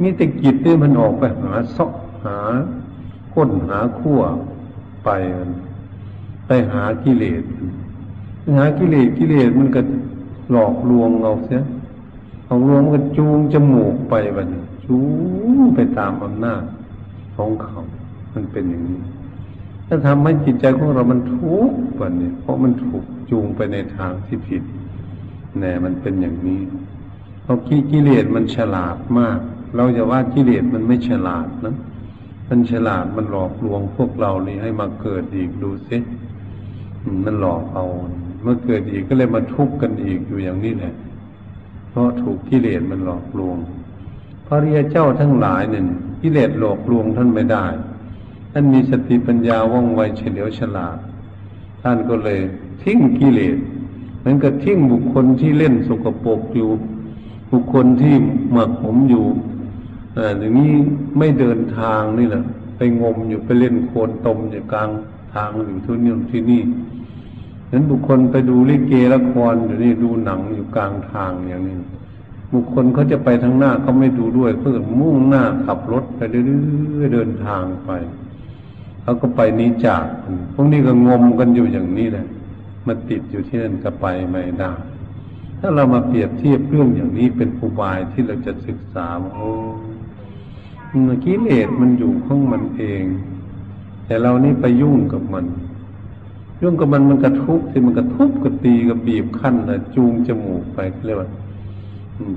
[0.01, 1.92] มีแต่จิตที่มันออกไปหาซอก
[2.25, 2.38] หา
[3.35, 4.21] ค้นหาขั้ว
[5.05, 5.09] ไป
[6.47, 7.42] ไปหากิเลส
[8.57, 9.81] หากิเลสกิเลสมันก็
[10.51, 11.62] หลอกลวงเอาเสีย
[12.47, 14.49] เอาลวงมันก็จูงจมูกไปบัน
[14.87, 14.99] จู
[15.59, 16.63] งไปตามอำนาจ
[17.37, 17.81] ของเขา
[18.35, 19.01] มันเป็นอย่างนี้
[19.89, 24.63] ถ้าทำให้จิตใจของเรามันทุกข์แบบนี้เพราะมันถูกจูงไปในทางที่ผิด
[25.59, 26.61] แน่มันเป็นอย่างนี้
[27.43, 27.59] เพราะ
[27.91, 29.39] กิเลสมันฉลาดมาก
[29.77, 31.77] เราจะว่ากิเลสมันไม่ฉลาดนะ
[32.49, 35.99] มันฉลาดมันหลอกลวงพวกเรานี่ให้มาเกิดอีกดูสิ
[37.25, 37.85] มันหลอกเอา
[38.43, 40.95] เมื่อเกิดอีกก็เลยมาทุกข์กันอีกอยู่อย่างนี้แหละ
[41.97, 43.59] ราะถูกกิเลสมันหลอกลวง
[44.47, 45.85] พระริยเจ้าทั้งหลายเนี่ย
[46.21, 47.67] กิเลสหลอกลวงท่านไม่ได้
[48.53, 50.97] ท่านมีสติปัญญาว่องไวเฉลียวฉลาด
[51.83, 52.41] ท่านก็เลย
[52.83, 53.59] ทิ้งกิเลส
[54.19, 56.71] เหมือนกับทิ้งบุคคลที่เล่นสกปรกอยู่
[57.53, 58.15] บุคคลที่
[58.53, 59.27] หมักผมอยู่
[60.39, 60.73] อย่างนี้
[61.19, 62.43] ไม่เดินทางนี่แหละ
[62.77, 64.91] ไปงมอยู่ไปเล่นโคลนตมอยู่กลาง
[65.35, 66.63] ทางอยู่ทุนนี่ที่นี่
[67.69, 71.77] เห็นบุคคลไปดูลิเกละครอยู่นี่ดูหนังอยู่กลางทางอย่างนี้
[72.53, 77.91] บุคคลเขาจะไปทางหน้าเขาไม่ดูด้วยเพื่อมุ่งหน้าขับรถไปเรื่อยๆเดินทางไป
[79.03, 80.05] เขาก็ไปนี้จาก
[80.55, 82.27] พวกนี้ก็งมกันอยู่อย่างนี้แหละ
[82.87, 84.73] มาติดอยู่ที่นั่นก็ไปไม่ได้
[85.61, 89.51] ถ้าเรามาเปรียบเทียบเรื่องอย่างนี้เป็นอุบายที่เราจะศึกษาโอ้
[91.25, 93.05] กิเลสมันอยู่ของมันเอง
[94.07, 95.45] แต่เรานี่ไปยุ่งกับมัน
[96.62, 101.29] ยุ่งกับมันมันกระทุกที่มันกระทุบกระตีกระบีบขั้นนะจูงจมูกไปเรียกว่า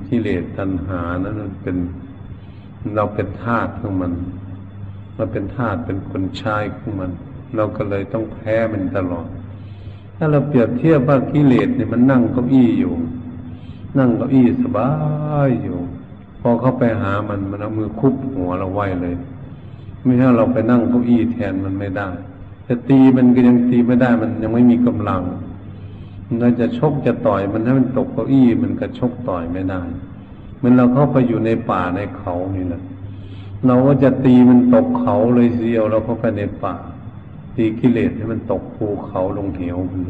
[0.08, 1.76] กิเลสตัณหานั้นเป็น
[2.94, 4.12] เราเป็นธาตุของมัน
[5.16, 7.10] มาเป็นทาสเป็นคนชายของมัน
[7.56, 9.26] เราก็เลยต้องแพ้มันตลอด
[10.16, 12.92] ถ้าเราเปรียบเทียบว่ากิเลสเนี่ยมันนั่งเก้าอี้อยู่
[13.98, 14.90] นั่งเก้าอี้สบา
[15.48, 15.78] ยอยู่
[16.40, 19.14] พอเข้าไปหามันมันเอามือคุบหัวเราไว้เลย
[20.04, 22.08] ไม่ใช่เราไปนั่งเก้าอี้แทนมันไม่ได้
[22.72, 25.22] จะตีมันก็ยังตีไม่ได้ มันยังไม่มีกำลัง
[26.40, 29.82] เราจะชกจะต่อยมันให้มันตกเก้าอี้มันก็ชกต่อยไม่ได้
[30.56, 32.82] เหมือนเราเข้าไปอยู่ในป่าในเขานี่แหละ
[33.66, 36.76] เราก็จะตีมันตกเขาเลยเสียวเราเข้าไปในป่า
[37.56, 40.02] ตีกิเลสให้มันตกภูเขาลงเหวมัน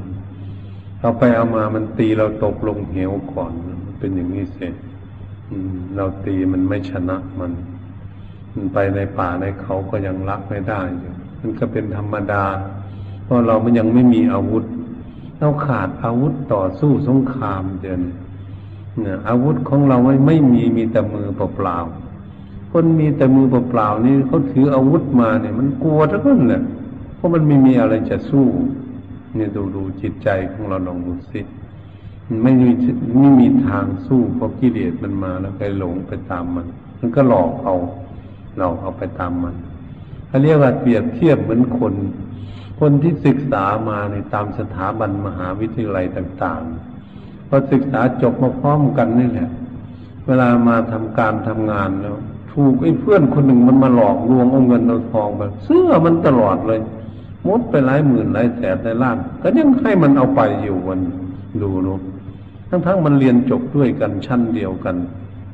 [1.00, 4.74] เอาไปเอามามันตีเราตกลงเหวก่อนมันเป็นอย่างนี้เสร็จ
[5.96, 7.52] เราตีมันไม่ชนะมัน
[8.54, 12.44] มันไปในป่าในเขาก็ยังรักไม่ได้อยู่ มันก็เป็นธรรมดา
[13.24, 14.64] เพราะเรามันยังไม่มีอาวุธ
[15.38, 18.00] เราขาดอาวุธต่อสู้สงครามเดิน
[19.00, 26.62] เนี่ยอาวุธของเราไม่ไม่มีมีแต่มือเปล่าๆคนมีแต่มือเปล่าๆนี่เขาถืออาวุธมาเนี่ย มันกลัวทั้งนั้นแหละ
[27.16, 28.46] เพราะมันไม่มีอะไรจะสู้
[29.36, 31.40] เนี่ยดูดูจิตใจของเราลองดูสิ
[32.42, 32.70] ไม่มี
[33.20, 36.66] ไม่มีทางสู้เพราะกิเลสมันมาแล้วไปหลงไปตามมัน
[36.98, 37.74] มันก็หลอกเอา
[38.58, 39.54] เราเอาไปตามมัน
[40.30, 41.94] เขาเรียกว่าเปรียบเทียบเหมือนคน
[42.80, 49.50] คนที่ศึกษามาในตามสถาบันมหาวิทยาลัยต่างๆพอศึกษาจบมาพร้อมกันนี่แหละ
[50.26, 52.16] เวลามาทำการทำงานแล้ว
[52.52, 56.80] ถูกไอ้เพื่อนคนหนึ่งมันมาหลอกลวงเอาเงินเอาทองไปเสื้อมันตลอดเลย
[57.46, 61.00] มดไปหลายหมื่นหลายแสนหลายล้านก็ยังให้มันเอาไปอยู่วัน
[61.62, 61.94] ดูนู
[62.68, 64.96] ทั้งๆมันเรียนจบด้วยกันชั้นเดียวกัน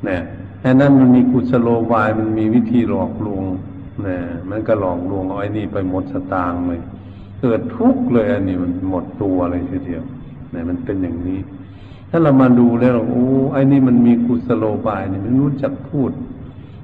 [0.04, 0.20] เนี่ย
[0.60, 3.44] แค่นั้นมันมีกุศโลบายมันมีวิธีหลอกลวง
[4.08, 6.80] นี่ยมันก็หลอกลวงเอาไอ้นี่ไปหมดสตางค์เลย
[7.40, 10.02] เกิดทุกข์เลยอันนี้มันหมดตัวเลยทีเดียว
[10.50, 11.40] เนี่ยมันเป็นอย่างนี้
[12.10, 16.10] ถ้าเรามาดูแล้วโอ้ไอ้นี่มันมีกุศโลบายนี่มันรู้จักพูด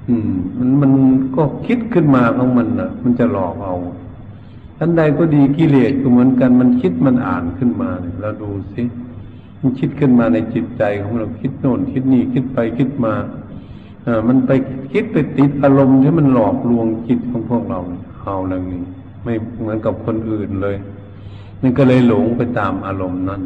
[0.08, 0.92] อืม มันมัน
[1.36, 3.76] ก็คิดขึ้นมาของมันนะมันจะหลอกเอา
[4.80, 8.82] อันใดก็ดีกิเลสก็เหมือนกัน มันคิดมันอ่านขึ้นมาเนี่ยเราดูสิ
[9.60, 13.14] มันคิดขึ้นมาในจิตใจของเราคิดโน่นคิดนี่คิดไปคิดมา
[14.28, 14.50] มันไป
[14.92, 17.80] คิดไปติดอารมณ์ที่มันหลอกลวงจิตของพวกเรา
[18.22, 18.82] เอาเรื่องนี้
[19.24, 20.76] ไม่เหมือนกับคนอื่นเลย
[21.62, 23.42] นี่ก็เลยหลงไปตามอารมณ์นั้น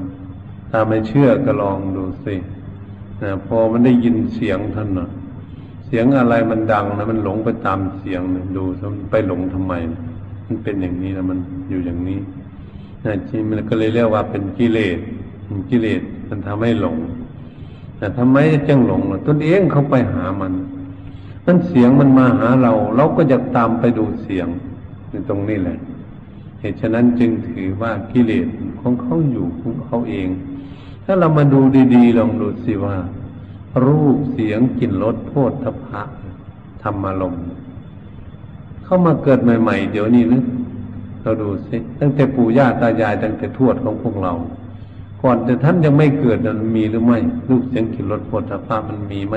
[0.70, 2.34] ถ้าไม่เชื่อก็ลองดูสิ
[3.22, 5.08] นะพอมันได้ยินเสียงท่านนะ
[5.86, 8.64] เสียงอะไรมันดังนะมันหลงไปตามเสียงนะดู
[9.10, 9.72] ไปหลงทำไม
[10.46, 11.38] มันเป็นอย่างนี้นะมัน
[11.68, 12.18] อยู่อย่างนี้
[13.04, 14.98] นะจริงมันก็เลยเรียกว่าเป็นกิเลส
[15.70, 16.96] กิเลสมันทำให้หลง
[17.96, 18.36] แต่ทำไม
[18.68, 20.52] จึงหลงล่ะตนเองเขาไปหามัน
[21.46, 24.48] นั่นเสียงมันมาหาเรา เราก็จะตามไปดูเสียง
[25.10, 25.78] ในตรงนี้แหละ
[26.60, 28.48] เหตุฉะนั้นจึงถือว่ากิเลส
[28.80, 30.28] ของเขาอยู่ของเขาเอง
[31.04, 31.60] ถ้าเรามาดู
[31.94, 32.96] ดีๆลองดูสิว่า
[33.84, 35.32] รูปเสียงกลิ่นรสโพ
[35.62, 36.02] ธพะ
[36.82, 37.44] ธรรมารมณ์
[38.84, 40.42] เข้ามาเกิดใหม่ ๆ เดี๋ยวนี้หรือ
[41.22, 44.32] เราดูสิตั้งแต่ปู่ย่าตายายตั้งแต่ทวดของพวกเรา
[45.22, 49.34] ก่อนแต่ท่านยังไม่เกิดนั้นมีหรือไม่รูปเสียงกลิ่นรสโผฏฐัพพะมันมีไหม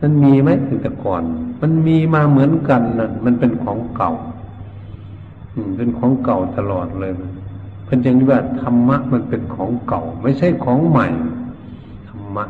[0.00, 1.22] มันมีไหมตั้งแต่ก่อน
[1.60, 4.12] มันมีมาเหมือนกันนั่นมันเป็นของเก่า
[5.54, 7.12] อืม เป็นของเก่าตลอดเลย
[7.84, 11.06] เพิ่นจึงว่าธรรมะมันเป็นของเก่า ไม่ใช่ของใหม่
[12.08, 12.44] ธรรมะ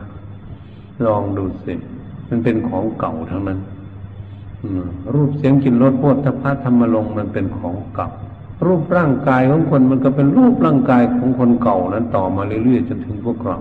[1.06, 1.74] ลองดูสิ
[2.28, 3.61] มันเป็นของเก่าทั้งนั้น
[5.14, 8.09] รูปเสียงกลิ่นรสโผฏฐัพพะธรรมลงมันเป็นของเก่า
[8.66, 13.58] รูปร่างกายของคนมันก็เป็นรูปร่างกายของคนเก่านั้นต่อมาเรื่อยๆจนถึงพวกเรา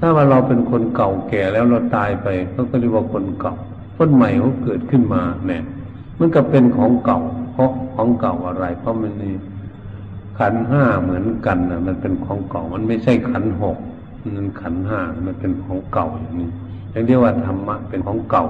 [0.00, 3.54] ถ้าว่าเราเป็นคนเก่าแก่แล้วเราตายไปเขาก็เรียกว่าคนเก่า
[3.96, 5.62] คนใหม่เขาเกิดขึ้นมาเนี่ย
[6.18, 7.20] มันก็เป็นของเก่า
[7.52, 9.34] เพราะของเก่าอะไร เพราะมันนี่
[10.38, 13.78] ขันห้าเหมือนกันนะมันเป็นของเก่า มันไม่ใช่ขันหก
[14.36, 16.50] มันขันห้ามันเป็นของเก่าอย่างนี้
[17.06, 18.44] เรียกว่าธรรมะเป็นของเก่า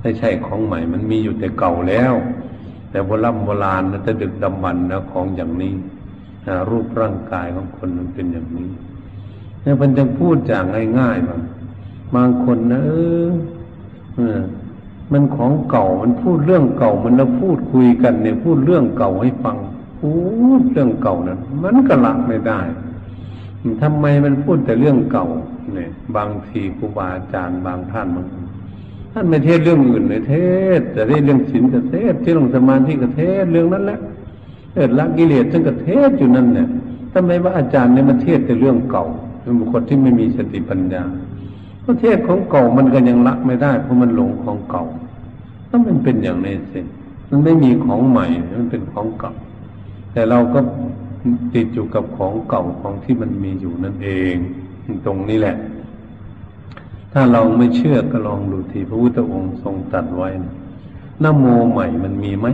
[0.00, 2.12] ไม่ใช่ของใหม่ มันมีอยู่แต่เก่าแล้ว
[2.94, 5.74] แต่โบราณโบราณนะจะดึกดำบรรนะของอย่างนี้
[6.70, 8.70] รูปร่างกายของคนมันเป็นอย่างนี้
[9.62, 10.64] เนี่ยมันจะพูดจาก
[10.98, 11.40] ง่ายๆบาง
[12.14, 12.92] บางคนนะเอ
[14.36, 14.40] อ
[15.12, 19.56] มันของเก่ามันพูดเรื่องเก่ามันแล้วพูดคุยกันเนี่ยพูดเรื่องเก่าให้ฟัง
[20.00, 20.12] พู
[20.60, 22.60] ดเรื่องเก่านั้นมันก็ละไม่ได้
[23.82, 25.26] ทำไมมันพูดแต่เรื่องเก่า
[25.74, 28.26] เนี่ย บางทีครูบาอาจารย์บางท่านมัน
[29.16, 30.34] ท่านไม่เทศเรื่องอื่นเลยเท
[30.78, 34.00] ศจะได้เรื่องศีลก็เทศเรื่องสมาธิก็เทศเรื่องนั้นแหละ
[34.72, 36.68] เทศละกิเลสท่านก็เทศอยู่นั่นเนี่ย
[37.12, 39.04] ทำไมว่าอาจารย์เนี่ยมาเทศแต่เรื่องเก่า
[39.40, 41.02] เป็นบุคคลที่ไม่มีสติปัญญา
[41.80, 44.84] เพราะเทศของเก่ามันก็ยังละไม่ได้ เพราะมันหลงของเก่า
[45.68, 46.80] ถ้ามันเป็นอย่างนี้สิ
[47.30, 48.26] มันไม่มีของใหม่
[48.58, 49.32] มันเป็นของเก่า
[50.12, 50.60] แต่เราก็
[51.54, 54.34] ติดอยู่กับของเก่าของที่มันมีอยู่นั่นเอง
[55.06, 55.56] ตรงนี้แหละ
[57.16, 60.52] ถ้าเราไม่เชื่อก็ลองดูทีพระพุทธองค์ทรงตัดไว้นะ
[61.24, 62.46] นโมใหม่มันมีไหม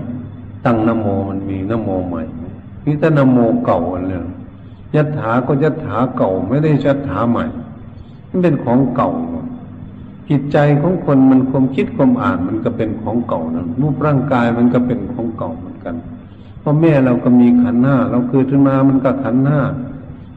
[0.65, 2.23] ตั้งนโมมันมีนโมใหม่
[2.85, 4.25] นี่ถ้านโมเก่าอันเรื่ง
[4.95, 7.45] ยัตถาก็ยัตถาเก่าไม่ได้ยัตถาใหม่
[8.29, 9.11] มันเป็นของเก่า
[10.29, 15.95] จิตใจของคนมันความคิดความอ่านมันก็เป็นของเก่านะรูปร่างกายมันก็เป็นของเก่าเหมือนกัน
[16.63, 19.61] พ่อแม่เราก็มีขันห้าเราเกิดขึ้นมามันก็ขันห้า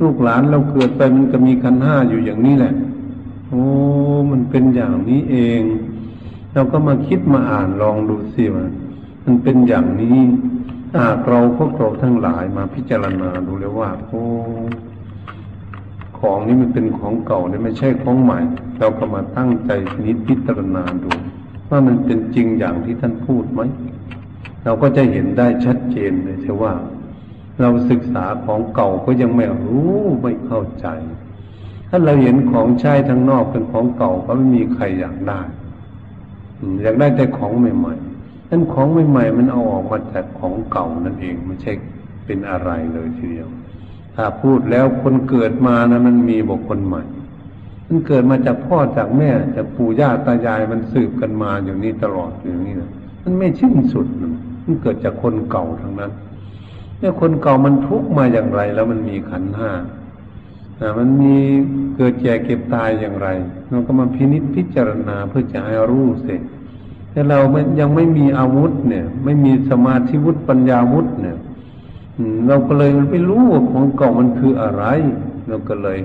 [0.04, 2.74] ลูกหลานเราเกิดไปมันก็มีขันห้าอยู่อย่างนี้แหละ
[3.54, 3.68] โอ้
[4.32, 5.62] มันเป็นอย่างนี้เอง
[6.54, 8.68] เราก็มาคิดมาอ่านลองดูสิว่า
[9.26, 10.18] มันเป็นอย่างนี้
[10.98, 14.24] หากเราพวกเราทั้งหลายมาพิจารณาดูเลยว่าโอ้
[16.20, 18.40] ของนี้มันเป็นของเก่าเนี่ยไม่ใช่ของใหม่
[18.80, 19.72] เราก็มาตั้งใจ
[20.06, 21.12] นิดพิจารณาดู
[21.70, 23.62] ว่ามันเป็นจริงอย่างที่ท่านพูดไหม
[24.64, 26.74] เราก็จะเห็นได้ชัดเจนเลยใช่ว่า
[27.62, 30.88] เราศึกษาของเก่าก็ยังไม่รู้ไม่เข้าใจ
[31.96, 35.42] ถ้าเราเห็นของใช้ทางนอกเป็นของเก่าก็ไม่มีใครอยากได้
[36.82, 41.72] อยากได้แต่ของใหม่ๆนั้นของใหม่ๆมันเอาออกมาจากของเก่านั่นเองไม่ใช่
[42.26, 43.48] เป็นอะไรเลยทีเดียว
[44.16, 47.04] ถ้าพูดแล้วคนเกิดมานะมันมีบุคคลใหม่
[47.88, 52.90] มันเกิดมาจากพ่อจากแม่จากปู่ย่าตายายมันสืบกันมาอยู่นี้ตลอดอย่างนี้นะ
[53.24, 54.08] มันไม่สิ้นสุด
[54.66, 56.12] มันเกิดจากคนเก่าทั้งนั้น
[57.00, 59.72] เนี่ยคนเก่ามันทุกมาอย่างไร แล้วมันมีขันห้า
[61.00, 61.36] มันมี
[61.96, 63.28] เกิดแก่เก็บตายอย่างไร
[63.70, 66.42] เราก็มาพินิจพิจารณาเพื่อจะให้รู้เสร็จ
[67.12, 67.40] แต่เรา
[67.80, 71.38] ยังไม่มีอาวุธเนี่ย ไม่มีสมาธิวุฒิปัญญาวุฒิเนี่ย
[72.48, 74.84] เราก็เลยมันไม่รู้ว่าของเก่ามันคืออะไร
[75.48, 76.00] เราก็เลย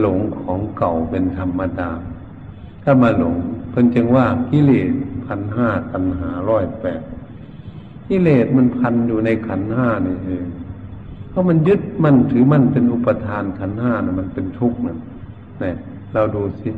[0.00, 1.90] หลงของเก่าเป็นธรรมดา
[2.82, 3.34] ถ้ามาหลง
[3.70, 4.92] เพิ่นจึงว่ากิเลส
[5.26, 7.02] พันห้าตัณหาร้อยแปด
[8.08, 10.46] กิเลสมันพันอยู่ในขันห้านี่เอง
[11.34, 14.96] เพราะมันยึดมันถือมันเป็นอุปทานขันห้านะมันเป็นทุกข์นะ
[15.60, 15.74] เนี่ย
[16.14, 16.70] เราดูสิ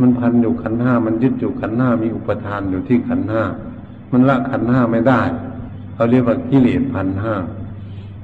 [0.00, 3.42] มันพันอยู่ขันห้ามันยึดอยู่ขันห้ามีอุปทานอยู่ที่ขันห้า
[4.12, 5.20] มันละขันห้าไม่ได้
[5.94, 7.34] เขาเรียกว่ากิเลสพันห้า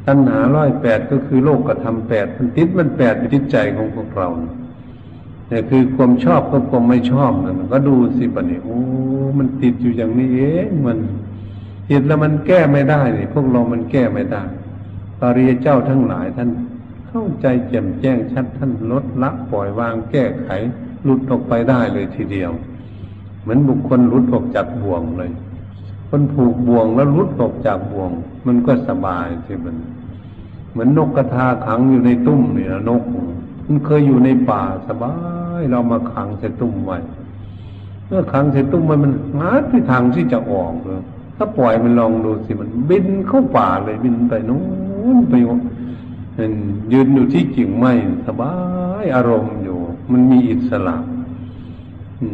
[0.07, 8.79] ตัณหาร้อยแปดก็คือโลกกระทำแปดมันติดมันแปดอยู่ที่ใจของพวกเราเนี่ยคือความชอบกับความไม่ชอบนั่นก็ดูสิปะเนี่ยโอ้
[9.39, 10.99] มันติดอยู่อย่างนี้เองมัน
[11.91, 14.43] ติดแล้วมันแก้ไม่ได้เนี่ยพวกเรามันแก้ไม่ได้
[15.21, 16.51] ปริยเจ้าทั้งหลายท่าน
[17.09, 20.49] เข้าใจแจ่มแจ้งชัดท่านลดละปล่อยวางแก้ไข
[21.05, 22.51] หลุดออกไปได้เลยทีเดียว
[23.43, 25.31] เหมือนบุคคลหลุดออกจากบ่วงเลย
[26.09, 28.11] คนผูกบ่วงแล้วหลุดออกจากบ่วง
[28.47, 29.67] มันก็สบายใช่ไหม
[30.71, 33.03] เหมือนนกกระทาขังอยู่ในตุ้มเนี่ยนก
[33.67, 35.15] มันเคยอยู่ในป่าสบา
[35.59, 36.99] ยเรามาขังใส่ตุ้มไว้
[38.07, 41.03] เมื่อขังใส่ตุ้มมันมันหาที่ทางที่จะออกเลย
[41.37, 44.88] ถ้าปล่อยมันลองดูสิมันบินเข้าป่าเลยบินไปนู้น
[45.31, 45.35] ไป
[46.93, 47.93] ยืนอยู่ที่กิ่งไม้
[48.27, 48.55] สบา
[49.03, 49.79] ยอารมณ์อยู่
[50.13, 50.97] มันมีอิสระ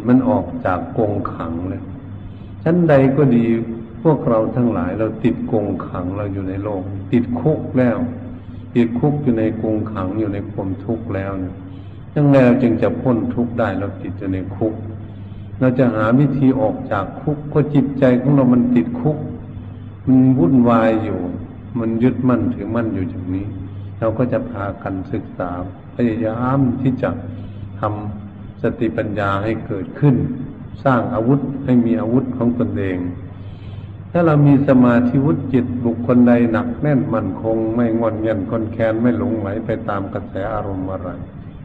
[0.06, 1.82] มันออกจากกงขังเลย
[2.62, 3.44] ชั้นใดก็ดี
[4.02, 7.98] พวกเราทั้งหลายเราติดกงขังเราอยู่ในโลก ติดคุกแล้ว
[8.74, 11.54] ติดคุกอยู่ในกรงขังอยู่ในความทุกข์แล้วเนี่ย
[12.14, 14.74] ยังไงเราจึงจะพ้นทุกข์ได้เราติดอยู่ในคุก
[15.60, 19.16] เราจะหาวิธีออกจากคุกก็จิตใจของเรามันติดคุก
[20.06, 21.20] มันวุ่นวายอยู่
[21.78, 23.46] มันยึดมั่นถือมั่นอยู่อย่างนี้
[23.98, 25.50] เราก็จะพากันศึกษา
[25.94, 27.10] พยายามที่จะ
[27.80, 30.16] ทำสติปัญญาให้เกิดขึ้น
[30.84, 32.98] สร้างอาวุธให้มีอาวุธของตนเอง
[34.10, 41.08] ถ้าเรามีสมาธิวุฒิจิตบุคคลใดหนักแน่นมั่นคง ไม่งอนเงียนคนแค้นไม่หลงไหลไปตามกระแสอารมณ์อะไร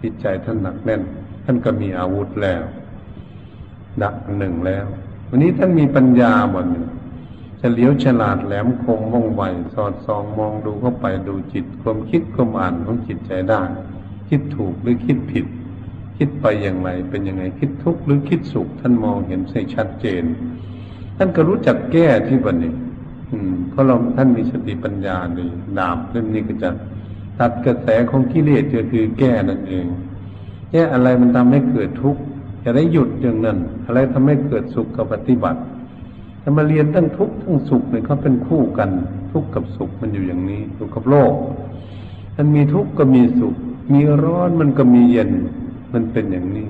[0.01, 1.01] จิตใจท่านหนักแน่น
[1.45, 2.63] ท่านก็มีอาวุธแล้ว
[4.03, 4.85] ดักหนึ่งแล้ว
[5.29, 9.41] วันนี้ท่านมีปัญญาหมดเฉลียวฉลาดแหลมคมว่องไว
[9.73, 13.61] สอดส่องมองดูเข้าไปดูจิตความคิดความอ่านของจิตใจได้
[14.29, 15.45] คิดถูกหรือคิดผิด
[16.17, 20.23] คิดไปอย่างไรเป็นยังไงคิดทุกข์หรือคิดสุข ท่านมองเห็นใส่ชัดเจน
[21.17, 22.73] ท่านก็รู้จักแก้ที่บันนี้
[23.69, 25.45] เพราะเราท่านมีสติปัญญาดี
[25.77, 26.69] ดาบเล่มนี้ก็จะ
[27.39, 29.85] ตัดกระแสของกิเลสก็คือแก้นั่นเอง
[30.71, 32.21] แก้อะไรมันทำให้เกิดทุกข์
[32.63, 35.61] จะได้หยุดอย่างนั้น อะไรทำให้เกิดสุขกับปฏิบัติ
[36.41, 38.89] ถ้ามาเรียนทั้งทุกข์ทั้งสุขเนี่ยเขาเป็นคู่กัน
[39.31, 41.33] ทุกข์กับสุขมันอยู่อย่างนี้อยู่กับโลก
[42.35, 43.55] มันมีทุกข์ก็มีสุข
[43.93, 45.31] มีร้อนมันก็มีเย็น
[45.93, 46.67] มันเป็นอย่างนี้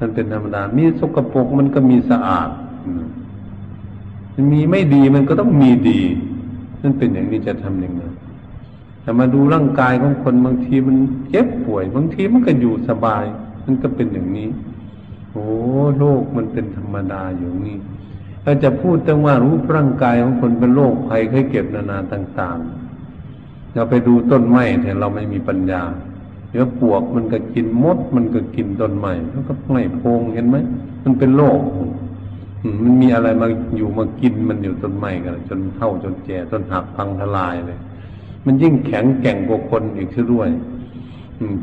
[0.00, 2.50] มันเป็นธรรมดา มีสกปรกมันก็มีสะอาด
[4.34, 6.00] มันมีไม่ดีมันก็ต้องมีดี
[6.82, 8.02] นั่นเป็นอย่างนี้จะทำยังไง
[9.02, 10.96] แต่มาดูร่างกายของคนบางทีมัน
[11.30, 13.24] เจ็บป่วย บางทีมันก็อยู่สบาย
[13.64, 14.48] มันก็เป็นอย่างนี้
[15.32, 15.46] โอ้
[15.98, 17.78] โลกมันเป็นธรรมดาอยู่นี่
[18.48, 25.82] เราจะพูดแต่ว่ารูปร่างกายของคนเป็นโรคภัยไข้เก็บนานาต่างๆเราไปดูต้นไม้แต่เราไม่มีปัญญา
[26.50, 30.56] เดี๋ยวปวกมันก็กินมด มันก็กินต้นไม้แล้วก็ไม่โพงเห็นไหม
[31.02, 31.60] มันเป็นโรค
[32.82, 33.46] มันมีอะไรมา
[33.76, 37.78] อยู่มากินมันอยู่ต้นไม้กันจนเท่าจนแก่จนหักพังทลายเลย
[38.44, 40.48] มันยิ่งแข็งแก่งกว่าคนอีกชื่อด้วย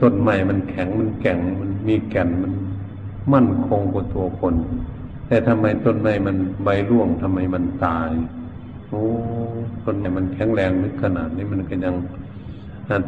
[0.02, 2.54] ต้นไม้มันแข็งมันแก่งมันมีแก่นมัน
[3.34, 4.56] มั่นคงกว่าตัวคน
[5.28, 8.10] แต่ทำไมต้นไม้มันใบร่วงทำไมมันตาย
[8.90, 9.04] โอ้
[9.84, 11.96] ต้นไม้มันแข็งแรงนึกขนาดนี้มันก็ยัง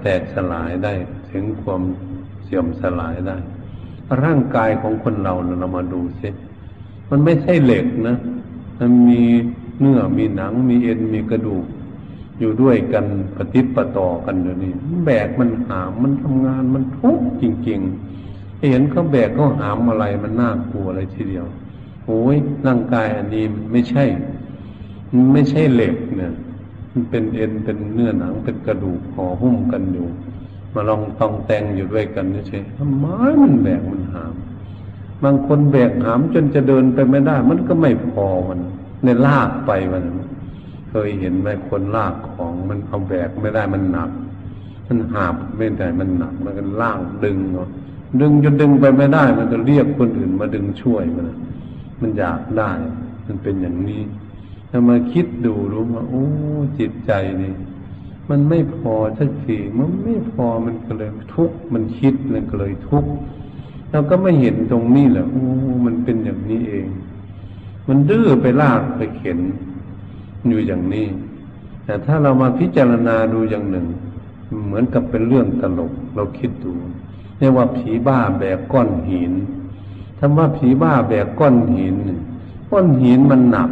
[0.02, 0.94] แตกสลายได้
[1.32, 1.82] ถึงความ
[2.44, 3.38] เสื่อมสลายได้
[4.24, 6.30] ร่างกายของคนเราเรามาดูซิ
[7.10, 8.18] มันไม่ใช่เหล็กนะ
[8.80, 9.22] มันมี
[9.80, 11.66] เนื้อมีหนัง มีเอ็นมีกระดูก
[12.40, 13.06] อยู่ด้วยกัน
[13.36, 14.72] ปฏิปต่อกันอยู่นี่
[15.06, 21.46] แบกมันหามมันทำงานมันทุกข์จริงๆเห็นเขาแบกเขาหามอะไรมันน่ากลัวอะไรทีเดียว
[22.08, 22.36] โอ้ย
[22.68, 24.04] ร่างกายอันนี้มันไม่ใช่
[25.14, 26.34] มันไม่ใช่เหล็กเนี่ย
[26.92, 30.08] มันเป็นเอ็นเป็นเนื้อหนังเป็นกระดูกห่อหุ้มกันอยู่
[30.74, 33.06] มาลองตองแตงอยู่ด้วยกันนี่ใช่ทำไม
[33.42, 34.34] มันแบกมันหาม
[35.24, 38.60] บางคนแบกหามจนจะเดินไปไม่ได้ มันก็ไม่พอมัน
[39.04, 40.04] ในลากไปมัน
[40.90, 44.10] เคยเห็นไหมคนลากของมันเอาแบกไม่ได้มันหนัก
[44.88, 47.68] มันหาบไม่ได้มันหนักมันก็ลากดึงเนาะ
[48.22, 51.26] ดึงจนดึงไปไม่ได้ มันก็เรียกคนอื่นมาดึงช่วยมัน
[52.02, 52.72] มันอยากได้
[53.26, 54.02] มันเป็นอย่างนี้
[54.70, 56.26] ถ้ามาคิดดูรู้ว่า โอ้
[56.80, 57.54] จิตใจนี่
[58.30, 63.12] มันไม่พอสักทีมันไม่พอมันก็เลยทุกข์มันคิดมันก็เลยทุกข์
[63.92, 65.46] เราก็ไม่เห็นตรงนี้แหละโอ้
[65.86, 66.88] มันเป็นอย่างนี้เอง
[67.88, 69.40] มันดื้อไปลากไปเข็น
[70.48, 71.08] อยู่อย่างนี้
[71.84, 73.88] แต่ถ้าเรามาพิจารณาดูอย่างหนึ่ง
[74.66, 76.74] เหมือนกับเป็นเรื่องตลก เราคิดดู
[77.38, 79.34] เรียกว่าผีบ้าแบกก้อนหิน
[80.18, 81.96] ถ้าว่าผีบ้าแบกก้อนหิน
[82.72, 83.70] ก้อนหินมันหนัก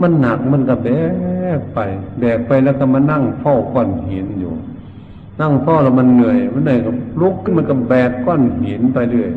[0.00, 0.88] มันหนักมันก็แบ
[1.58, 1.78] กไป
[2.20, 4.52] แบกไปแล้วก็มานั่งเฝ้าก้อนหินอยู่
[5.40, 6.90] นั่งพ่อแล้วมันเหนื่อยมันเหนื่อยก็
[7.20, 9.30] ลุกขึ้นมันก็แบกก้อนหินไปเรื่อย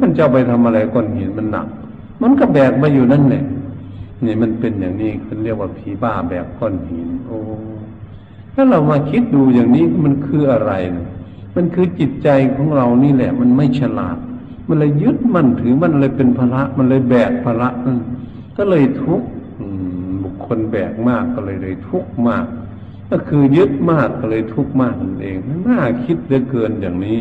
[0.00, 1.66] มันจะไปทำอะไรก้อนหินมันหนัก
[2.22, 3.44] มันก็แบกมาอยู่นั่นเนี่ย
[4.24, 7.38] นี่มันเป็นอย่างนี้เขาเรียกว่าผีบ้าแบกก้อนหิน โอ้
[8.54, 11.06] ถ้าเรามาคิดดูอย่างนี้มันคืออะไรนะ
[11.56, 14.18] มันคือจิตใจของเรานี่แหละ มันไม่ฉลาด
[14.68, 17.98] มันเลยยึดมันถือมันเลยเป็นภาระ มันเลยแบกภาระนั่น
[18.56, 19.28] ก็เลยทุกข์
[20.22, 22.44] บุคคลแบกมากก็เลยเลยทุกข์มาก
[23.10, 25.36] ก็คือยึดมากก็เลยทุกข์มากนั่นเอง
[25.68, 27.18] น่าคิดเหลือเกินอย่างนี้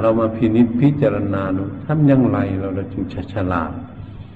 [0.00, 3.72] เรามาพินิจพิจารณาดูทำยังไงเราเราจึงฉลาด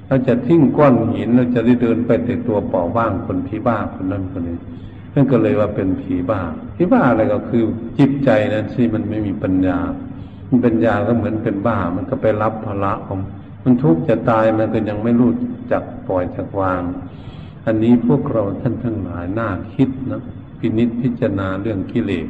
[0.08, 4.58] เราจะทิ้งก้อนหินเราจะได้เดินไปแต่ตัวเปล่าว่างคนผีบ้าคนนั้นคนนี้
[5.14, 6.40] นั่นก็เลยว่าเป็นผีบ้า
[6.76, 7.62] ผีบ้าอะไรก็คือ
[7.98, 9.78] จิตใจนั้นที่มันไม่มีปัญญา
[10.48, 13.18] มันปัญญาก็เหมือนเป็นบ้า มันก็ไปรับภาระของ
[13.62, 15.32] มันทุกข์จะตายมันก็ยังไม่รู้
[15.72, 16.82] จักปล่อยจักวาง
[17.66, 20.22] อันนี้พวกเราท่านทั้งหลายน่าคิดนะ
[20.58, 22.26] พินิจพิจารณาเรื่องกิเลส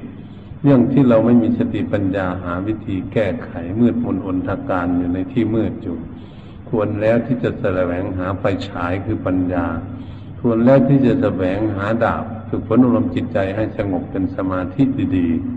[0.63, 3.51] เรื่องที่เราไม่มีสติปัญญาหาวิธีแก้ไข
[3.81, 5.97] มืดมนอนทาการอยู่ในที่มืดอยู่
[6.69, 9.67] ควรแล้วที่จะแสวงหาไฟฉายคือปัญญา
[10.41, 14.83] ควรแล้วที่จะแสวงหาดาบฝึกฝนอารมณ์จิตใจให้สงบเป็นสมาธิ
[15.17, 15.56] ดีๆ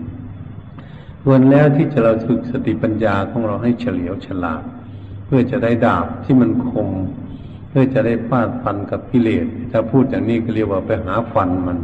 [1.22, 4.62] ควรแล้วที่จะเราฝึกสติปัญญาของเราให้เฉลียวฉลาด
[5.26, 6.88] เพื่อจะได้ดาบที่มันคม
[7.68, 11.78] เพื่อจะได้ฟาดฟันกับกิเลสถ้าพูดอย่างนี้ก็เรียกว่าไปหาฟันมัน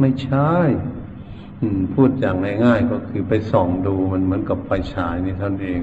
[0.00, 0.52] ไม่ใช่
[1.94, 5.80] พูดอย่างง่ายๆก็คือไปส่องดูมันเหมือนกับไฟฉายนี่ท่านเอง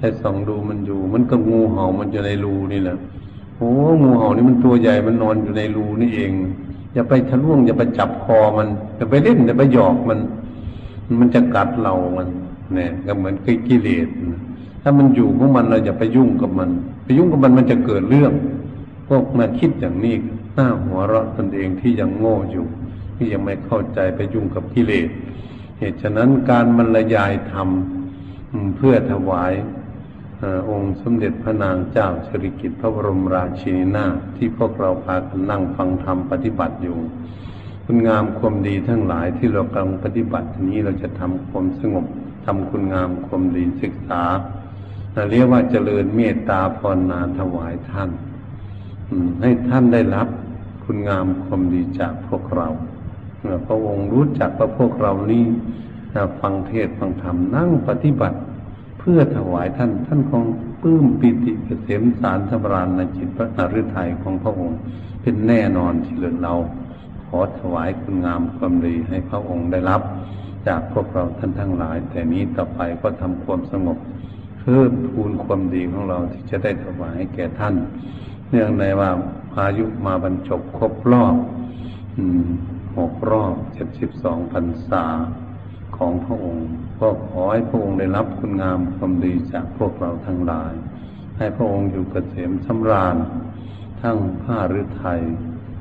[0.00, 2.96] ให้ส่องดูมันอยู่ มันก็งูเห่ามันอยู่ในรูนี่แหละ
[3.56, 3.70] โอ้
[4.02, 6.32] งูเห่านี่มันตัวใหญ่มันนอนอยู่ในรูนี่เอง
[6.94, 10.18] อย่าไปทะลวงอย่าไปจับคอมันอย่าไปเล่นอย่าไปหยอกมัน
[11.20, 12.28] มันจะกัดเรามัน
[12.74, 13.34] เนี่ยก็เหมือน
[13.68, 14.08] กิเลส
[14.82, 16.70] ถ้ามันอยู่ของมันเราอย่าไปยุ่งกับมัน
[17.04, 18.32] ไปยุ่งกับมันมันจะเกิดเรื่อง
[19.08, 20.14] พวกมาคิดอย่างนี้
[20.54, 22.66] หน้าหัวเราะตนเองที่ยังโง่อยู่
[23.16, 25.08] ที่ยังไม่เข้าใจไปยุ่งกับกิเลส
[25.78, 27.68] เหตุฉะนั้นการบรรยายธรรม
[28.76, 29.52] เพื่อถวาย
[30.70, 36.98] องค์สมเด็จพระนางเจ้าสิริกิติ์พระบรมราชินีนาที่พวกเราพากันนั่งฟังธรรมปฏิบัติอยู่
[37.86, 42.06] คุณงามความดีทั้งหลายที่เรากำลังปฏิบัตินี้เราจะทำความสงบ
[42.46, 44.22] ทำคุณงามความดีศึกษา
[45.30, 48.10] เรียกว่าเจริญเมตตาภาวนาถวายท่าน
[49.40, 50.28] ให้ท่านได้รับ
[50.84, 52.68] คุณงามความดีจากพวกเรา
[53.66, 55.44] พระองค์รู้จักว่าพวกเรานี้
[56.40, 58.38] ฟังเทศฟังธรรมนั่งปฏิบัติ
[58.98, 60.44] เพื่อถวายท่านท่านคง
[60.82, 64.78] ปื้มปิติเกษมสารสำราญในจิตพระนฤทัยของพระองค์
[65.22, 66.54] เป็นแน่นอนที่เหลือเรา
[67.36, 70.02] อถวายคุณงามความดีให้พระองค์ได้รับ
[70.68, 73.98] จากพวกเราท่านทั้งหลาย แต่นี้ต่อไปก็ทำความสงบ
[74.60, 77.74] เพิ่มพูนความดีของเราที่จะได้ถวายแก่ท่าน
[78.50, 79.10] เนื่องในว่า
[79.58, 81.36] อายุมาบรรจบครบรอบ
[82.98, 85.04] หกรอบเจ็ดสิบสองพรรษา
[85.96, 86.68] ของพระองค์
[87.00, 90.72] ก็ขอให้พระองค์ได้รับคุณงามความดีจากพวกเราทั้งหลาย
[91.38, 93.16] ให้พระองค์อยู่เกษมสำราญ
[94.02, 95.20] ทั้งผ้าฤทัย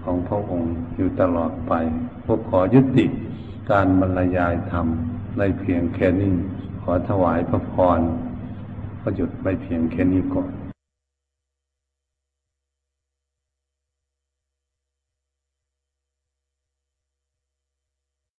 [0.04, 1.74] ของพระองค์อยู่ตลอดไป
[2.26, 3.06] พวกขอยุติ
[3.72, 4.88] การบรรยายธรรม
[5.38, 6.34] ในเพียงแค่นี้
[6.82, 8.00] ขอถวายพระพร
[9.02, 10.50] ก็หยุดไปเพียงแค่นี้ก่อน